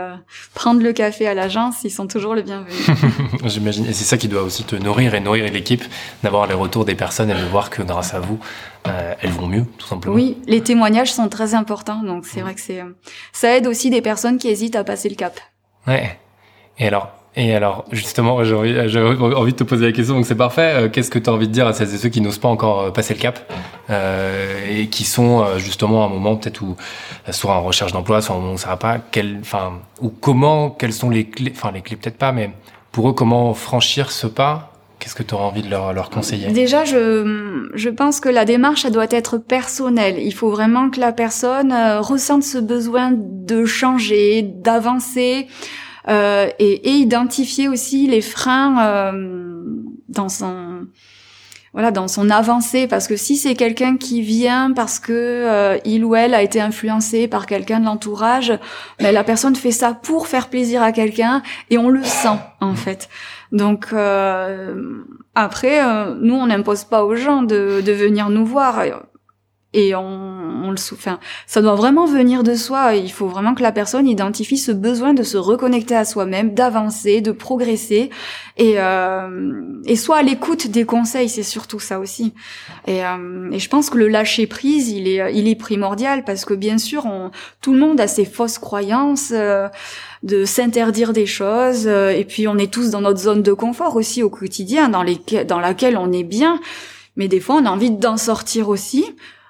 prendre 0.54 0.82
le 0.82 0.92
café 0.92 1.26
à 1.26 1.34
l'agence, 1.34 1.82
ils 1.84 1.90
sont 1.90 2.06
toujours 2.06 2.34
les 2.34 2.42
bienvenus. 2.42 2.90
J'imagine. 3.44 3.86
Et 3.86 3.92
c'est 3.92 4.04
ça 4.04 4.16
qui 4.16 4.28
doit 4.28 4.42
aussi 4.42 4.64
te 4.64 4.76
nourrir 4.76 5.14
et 5.14 5.20
nourrir 5.20 5.50
l'équipe, 5.52 5.82
d'avoir 6.22 6.46
les 6.46 6.54
retours 6.54 6.84
des 6.84 6.94
personnes 6.94 7.30
et 7.30 7.34
de 7.34 7.44
voir 7.46 7.70
que 7.70 7.82
grâce 7.82 8.14
à 8.14 8.20
vous, 8.20 8.38
euh, 8.86 9.14
elles 9.20 9.30
vont 9.30 9.46
mieux, 9.46 9.64
tout 9.78 9.86
simplement. 9.86 10.14
Oui, 10.14 10.38
les 10.46 10.60
témoignages 10.60 11.12
sont 11.12 11.28
très 11.28 11.54
importants, 11.54 12.02
donc 12.02 12.26
c'est 12.26 12.40
vrai 12.40 12.54
que 12.54 12.60
c'est 12.60 12.82
ça 13.32 13.56
aide 13.56 13.66
aussi 13.66 13.90
des 13.90 14.02
personnes 14.02 14.38
qui 14.38 14.48
hésitent 14.48 14.76
à 14.76 14.84
passer 14.84 15.08
le 15.08 15.14
cap. 15.14 15.38
Ouais. 15.86 16.18
Et 16.78 16.86
alors, 16.86 17.12
et 17.34 17.54
alors, 17.54 17.86
justement, 17.92 18.44
j'ai 18.44 18.54
envie, 18.54 18.78
envie, 18.78 19.52
de 19.52 19.56
te 19.56 19.64
poser 19.64 19.86
la 19.86 19.92
question, 19.92 20.14
donc 20.14 20.26
c'est 20.26 20.34
parfait. 20.34 20.72
Euh, 20.74 20.88
qu'est-ce 20.90 21.10
que 21.10 21.18
tu 21.18 21.30
as 21.30 21.32
envie 21.32 21.48
de 21.48 21.52
dire 21.52 21.66
à 21.66 21.72
celles 21.72 21.94
et 21.94 21.96
ceux 21.98 22.10
qui 22.10 22.20
n'osent 22.20 22.38
pas 22.38 22.48
encore 22.48 22.80
euh, 22.80 22.90
passer 22.90 23.14
le 23.14 23.20
cap 23.20 23.50
euh, 23.88 24.66
et 24.70 24.88
qui 24.88 25.04
sont 25.04 25.46
justement 25.56 26.04
à 26.04 26.06
un 26.06 26.10
moment 26.10 26.36
peut-être 26.36 26.60
où 26.60 26.76
soit 27.30 27.54
en 27.54 27.62
recherche 27.62 27.92
d'emploi, 27.92 28.20
soit 28.20 28.36
où 28.36 28.58
ça 28.58 28.68
va 28.68 28.76
pas, 28.76 28.98
quel, 28.98 29.38
enfin, 29.40 29.80
ou 30.02 30.10
comment, 30.10 30.70
quelles 30.70 30.92
sont 30.92 31.08
les 31.08 31.24
clés, 31.24 31.52
enfin 31.54 31.72
les 31.72 31.80
clés 31.80 31.96
peut-être 31.96 32.18
pas, 32.18 32.32
mais 32.32 32.50
pour 32.90 33.08
eux, 33.08 33.14
comment 33.14 33.54
franchir 33.54 34.12
ce 34.12 34.26
pas? 34.26 34.72
Qu'est-ce 35.02 35.16
que 35.16 35.24
tu 35.24 35.34
auras 35.34 35.46
envie 35.46 35.62
de 35.62 35.70
leur, 35.70 35.92
leur 35.92 36.10
conseiller? 36.10 36.52
Déjà, 36.52 36.84
je, 36.84 37.68
je 37.74 37.88
pense 37.88 38.20
que 38.20 38.28
la 38.28 38.44
démarche, 38.44 38.84
elle 38.84 38.92
doit 38.92 39.10
être 39.10 39.36
personnelle. 39.36 40.16
Il 40.20 40.32
faut 40.32 40.50
vraiment 40.50 40.90
que 40.90 41.00
la 41.00 41.10
personne 41.10 41.72
euh, 41.72 42.00
ressente 42.00 42.44
ce 42.44 42.58
besoin 42.58 43.10
de 43.12 43.64
changer, 43.64 44.42
d'avancer 44.42 45.48
euh, 46.08 46.48
et, 46.58 46.90
et, 46.90 46.94
identifier 46.94 47.68
aussi 47.68 48.06
les 48.06 48.22
freins 48.22 48.84
euh, 48.84 49.62
dans 50.08 50.28
son 50.28 50.86
voilà 51.72 51.90
dans 51.90 52.08
son 52.08 52.30
avancée. 52.30 52.86
Parce 52.86 53.08
que 53.08 53.16
si 53.16 53.36
c'est 53.36 53.54
quelqu'un 53.54 53.96
qui 53.96 54.20
vient 54.20 54.72
parce 54.72 54.98
que 54.98 55.12
euh, 55.12 55.78
il 55.84 56.04
ou 56.04 56.14
elle 56.14 56.34
a 56.34 56.42
été 56.42 56.60
influencé 56.60 57.28
par 57.28 57.46
quelqu'un 57.46 57.80
de 57.80 57.86
l'entourage 57.86 58.52
ben, 58.98 59.12
la 59.12 59.24
personne 59.24 59.56
fait 59.56 59.70
ça 59.70 59.94
pour 59.94 60.26
faire 60.26 60.48
plaisir 60.48 60.82
à 60.82 60.92
quelqu'un 60.92 61.42
et 61.70 61.78
on 61.78 61.88
le 61.88 62.04
sent 62.04 62.38
en 62.60 62.74
fait. 62.74 63.08
Donc 63.52 63.88
euh, 63.92 65.02
après, 65.34 65.84
euh, 65.84 66.14
nous, 66.20 66.34
on 66.34 66.46
n'impose 66.46 66.84
pas 66.84 67.04
aux 67.04 67.16
gens 67.16 67.42
de, 67.42 67.80
de 67.80 67.92
venir 67.92 68.28
nous 68.28 68.44
voir 68.44 68.82
et 69.74 69.94
on, 69.94 70.02
on 70.64 70.70
le 70.70 70.76
enfin, 70.92 71.18
ça 71.46 71.62
doit 71.62 71.74
vraiment 71.74 72.06
venir 72.06 72.42
de 72.42 72.54
soi. 72.54 72.94
Il 72.94 73.10
faut 73.10 73.26
vraiment 73.26 73.54
que 73.54 73.62
la 73.62 73.72
personne 73.72 74.06
identifie 74.06 74.58
ce 74.58 74.72
besoin 74.72 75.14
de 75.14 75.22
se 75.22 75.36
reconnecter 75.36 75.96
à 75.96 76.04
soi-même, 76.04 76.54
d'avancer, 76.54 77.20
de 77.20 77.32
progresser, 77.32 78.10
et, 78.56 78.74
euh, 78.76 79.62
et 79.86 79.96
soit 79.96 80.18
à 80.18 80.22
l'écoute 80.22 80.68
des 80.68 80.84
conseils. 80.84 81.28
C'est 81.28 81.42
surtout 81.42 81.80
ça 81.80 81.98
aussi. 81.98 82.32
Et, 82.86 83.04
euh, 83.04 83.50
et, 83.50 83.58
je 83.58 83.68
pense 83.68 83.90
que 83.90 83.98
le 83.98 84.08
lâcher 84.08 84.46
prise, 84.46 84.90
il 84.90 85.08
est, 85.08 85.34
il 85.34 85.48
est 85.48 85.56
primordial 85.56 86.24
parce 86.24 86.44
que 86.44 86.54
bien 86.54 86.78
sûr, 86.78 87.06
on, 87.06 87.30
tout 87.60 87.72
le 87.72 87.78
monde 87.78 88.00
a 88.00 88.06
ses 88.06 88.24
fausses 88.24 88.58
croyances. 88.58 89.32
Euh, 89.32 89.68
de 90.22 90.44
s'interdire 90.44 91.12
des 91.12 91.26
choses 91.26 91.86
euh, 91.86 92.10
et 92.10 92.24
puis 92.24 92.46
on 92.46 92.56
est 92.56 92.72
tous 92.72 92.90
dans 92.90 93.00
notre 93.00 93.18
zone 93.18 93.42
de 93.42 93.52
confort 93.52 93.96
aussi 93.96 94.22
au 94.22 94.30
quotidien 94.30 94.88
dans 94.88 95.02
les 95.02 95.18
dans 95.46 95.58
laquelle 95.58 95.96
on 95.96 96.12
est 96.12 96.22
bien 96.22 96.60
mais 97.16 97.26
des 97.26 97.40
fois 97.40 97.56
on 97.56 97.66
a 97.66 97.70
envie 97.70 97.90
d'en 97.90 98.16
sortir 98.16 98.68
aussi 98.68 99.04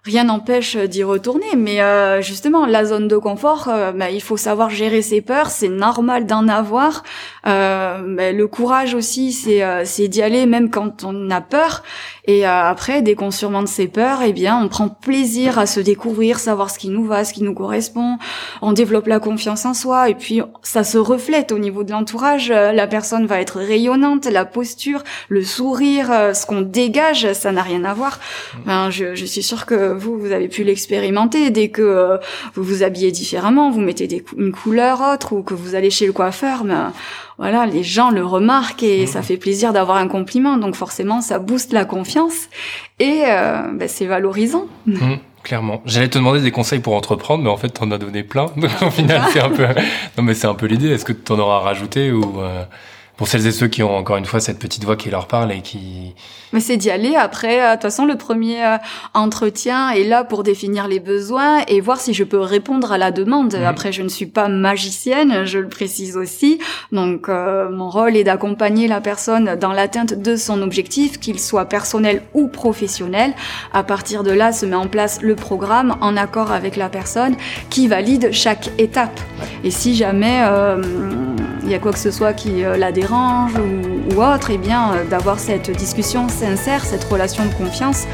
rien 0.05 0.25
n'empêche 0.25 0.77
d'y 0.77 1.05
retourner. 1.05 1.57
Mais 1.57 1.81
euh, 1.81 2.21
justement, 2.23 2.67
la 2.67 2.85
zone 2.85 3.09
de 3.09 3.17
confort, 3.17 3.69
euh, 3.69 3.93
bah, 3.93 4.11
il 4.11 4.21
faut 4.21 4.37
savoir 4.37 4.71
gérer 4.71 5.03
ses 5.03 5.21
peurs. 5.21 5.51
C'est 5.51 5.69
normal 5.69 6.27
d'en 6.27 6.49
avoir. 6.49 7.05
Euh, 7.47 8.03
bah, 8.17 8.33
le 8.33 8.47
courage 8.49 8.95
aussi, 8.95 9.33
c'est 9.33 9.63
euh, 9.63 9.83
c'est 9.85 10.09
d'y 10.09 10.23
aller 10.23 10.47
même 10.47 10.71
quand 10.71 11.05
on 11.05 11.31
a 11.31 11.41
peur. 11.41 11.83
Et 12.25 12.47
après, 12.47 13.03
dès 13.03 13.17
qu'on 13.17 13.33
surmonte 13.33 13.67
ses 13.67 13.89
peurs, 13.89 14.23
eh 14.23 14.33
bien, 14.33 14.57
on 14.63 14.69
prend 14.69 14.89
plaisir 14.89 15.59
à 15.59 15.67
se 15.67 15.81
découvrir, 15.81 16.39
savoir 16.39 16.71
ce 16.71 16.79
qui 16.79 16.89
nous 16.89 17.05
va, 17.05 17.25
ce 17.25 17.33
qui 17.33 17.43
nous 17.43 17.53
correspond. 17.53 18.17
On 18.61 18.73
développe 18.73 19.09
la 19.09 19.19
confiance 19.19 19.65
en 19.65 19.75
soi. 19.75 20.09
Et 20.09 20.15
puis, 20.15 20.41
ça 20.63 20.85
se 20.85 20.99
reflète 20.99 21.51
au 21.51 21.59
niveau 21.59 21.83
de 21.83 21.91
l'entourage. 21.91 22.49
La 22.51 22.87
personne 22.87 23.27
va 23.27 23.41
être 23.41 23.59
rayonnante, 23.59 24.27
la 24.27 24.45
posture, 24.45 25.03
le 25.29 25.43
sourire, 25.43 26.07
ce 26.33 26.47
qu'on 26.47 26.61
dégage, 26.61 27.33
ça 27.33 27.51
n'a 27.51 27.63
rien 27.63 27.85
à 27.85 27.93
voir. 27.93 28.21
Ben, 28.67 28.91
je, 28.91 29.17
je 29.17 29.25
suis 29.25 29.43
sûre 29.43 29.67
que 29.67 29.92
vous, 29.93 30.19
vous 30.19 30.33
avez 30.33 30.49
pu 30.49 30.65
l'expérimenter 30.65 31.51
dès 31.51 31.69
que 31.69 31.83
euh, 31.83 32.19
vous 32.55 32.63
vous 32.63 32.83
habillez 32.83 33.11
différemment, 33.11 33.71
vous 33.71 33.81
mettez 33.81 34.07
des, 34.07 34.25
une 34.37 34.53
couleur 34.53 35.01
autre 35.01 35.33
ou 35.33 35.43
que 35.43 35.55
vous 35.55 35.75
allez 35.75 35.91
chez 35.91 36.07
le 36.07 36.13
coiffeur, 36.13 36.65
mais 36.65 36.75
voilà, 37.39 37.67
les 37.67 37.83
gens 37.83 38.11
le 38.11 38.25
remarquent 38.25 38.83
et 38.83 39.07
ça 39.07 39.23
fait 39.23 39.37
plaisir 39.37 39.73
d'avoir 39.73 39.97
un 39.97 40.09
compliment. 40.09 40.59
Donc 40.59 40.75
forcément, 40.75 41.21
ça 41.21 41.39
booste 41.39 41.73
la 41.73 41.85
confiance 41.85 42.49
et 43.01 43.23
euh, 43.27 43.63
ben, 43.73 43.89
c'est 43.89 44.07
valorisant. 44.07 44.67
Mmh, 44.87 45.15
clairement. 45.43 45.83
J'allais 45.85 46.09
te 46.09 46.19
demander 46.19 46.41
des 46.41 46.51
conseils 46.51 46.79
pour 46.79 46.95
entreprendre, 46.95 47.43
mais 47.43 47.51
en 47.51 47.57
fait, 47.57 47.69
t'en 47.71 47.91
as 47.91 47.99
donné 47.99 48.23
plein. 48.23 48.47
Donc 48.57 48.71
au 48.81 48.91
final, 48.91 49.23
c'est 49.33 49.41
un 49.41 49.51
peu. 49.51 49.67
Non, 50.17 50.23
mais 50.23 50.35
c'est 50.35 50.47
un 50.47 50.55
peu 50.55 50.67
l'idée. 50.67 50.91
Est-ce 50.91 51.05
que 51.05 51.13
tu 51.13 51.33
en 51.33 51.39
auras 51.39 51.59
rajouté 51.61 52.13
ou 52.13 52.41
euh, 52.41 52.65
pour 53.23 53.29
celles 53.29 53.47
et 53.47 53.53
ceux 53.53 53.69
qui 53.69 53.85
ont 53.85 53.97
encore 53.97 54.17
une 54.17 54.25
fois 54.25 54.41
cette 54.41 54.59
petite 54.59 54.83
voix 54.83 54.97
qui 54.97 55.09
leur 55.09 55.29
parle 55.29 55.53
et 55.53 55.61
qui 55.61 56.13
mais 56.53 56.61
c'est 56.61 56.77
d'y 56.77 56.91
aller 56.91 57.15
après. 57.17 57.63
Euh, 57.63 57.69
de 57.71 57.73
toute 57.75 57.83
façon, 57.83 58.05
le 58.05 58.17
premier 58.17 58.65
euh, 58.65 58.77
entretien 59.15 59.91
est 59.91 60.05
là 60.05 60.25
pour 60.25 60.43
définir 60.43 60.87
les 60.87 61.01
besoins 61.01 61.61
et 61.67 61.81
voir 61.81 61.99
si 61.99 62.15
je 62.15 62.25
peux 62.25 62.41
répondre 62.41 62.93
à 62.93 62.99
la 62.99 63.11
demande. 63.11 63.55
Mhm. 63.55 63.65
Après, 63.65 63.93
je 63.93 64.03
ne 64.03 64.09
suis 64.09 64.27
pas 64.27 64.49
magicienne, 64.49 65.47
je 65.47 65.59
le 65.59 65.69
précise 65.69 66.17
aussi. 66.17 66.59
Donc, 66.93 67.29
euh, 67.29 67.71
mon 67.71 67.89
rôle 67.89 68.17
est 68.17 68.25
d'accompagner 68.25 68.87
la 68.87 69.01
personne 69.01 69.57
dans 69.57 69.73
l'atteinte 69.73 70.21
de 70.21 70.37
son 70.37 70.61
objectif, 70.63 71.19
qu'il 71.19 71.41
soit 71.41 71.65
personnel 71.65 72.23
ou 72.35 72.49
professionnel. 72.49 73.33
À 73.73 73.83
partir 73.83 74.23
de 74.23 74.31
là, 74.31 74.53
se 74.53 74.67
met 74.67 74.77
en 74.77 74.89
place 74.89 75.23
le 75.23 75.35
programme 75.35 75.97
en 76.01 76.17
accord 76.17 76.53
avec 76.53 76.77
la 76.77 76.89
personne 76.89 77.37
qui 77.71 77.89
valide 77.89 78.31
chaque 78.33 78.71
étape. 78.79 79.21
Et 79.65 79.71
si 79.71 79.95
jamais 79.95 80.43
il 81.65 81.71
y 81.71 81.75
a 81.75 81.79
quoi 81.79 81.93
que 81.93 81.99
ce 81.99 82.11
soit 82.11 82.33
qui 82.33 82.63
la 82.63 82.93
dérange 82.93 83.12
ou, 83.13 84.15
ou 84.15 84.23
autre, 84.23 84.51
eh 84.51 84.59
bien, 84.59 84.93
d'avoir 85.11 85.39
cette 85.39 85.71
discussion 85.71 86.29
sincère, 86.29 86.85
cette 86.85 87.05
relation 87.05 87.45
de 87.45 87.53
confiance, 87.55 88.05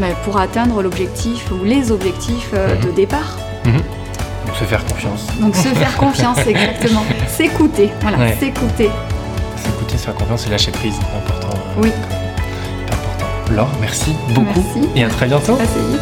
mais 0.00 0.14
pour 0.24 0.38
atteindre 0.38 0.82
l'objectif 0.82 1.50
ou 1.50 1.64
les 1.64 1.90
objectifs 1.92 2.50
euh, 2.54 2.76
de 2.76 2.88
mhm. 2.88 2.94
départ. 2.94 3.36
Mhm. 3.64 3.82
Donc 4.46 4.56
se 4.56 4.64
faire 4.64 4.84
confiance. 4.84 5.26
Donc 5.40 5.56
se 5.56 5.68
faire 5.68 5.96
confiance, 5.98 6.38
exactement. 6.46 7.04
S'écouter, 7.28 7.90
voilà, 8.00 8.32
s'écouter. 8.36 8.90
S'écouter, 9.56 9.98
se 9.98 10.04
faire 10.04 10.14
confiance 10.14 10.46
et 10.46 10.50
lâcher 10.50 10.70
prise, 10.70 10.96
important. 11.16 11.56
Euh, 11.56 11.82
oui. 11.82 11.92
Important. 12.86 13.54
Laure, 13.54 13.70
merci 13.80 14.14
beaucoup. 14.30 14.64
Merci. 14.74 14.90
Et 14.96 15.04
à 15.04 15.08
très 15.08 15.26
bientôt. 15.26 15.58
Assez 15.60 15.80
vite. 15.80 16.00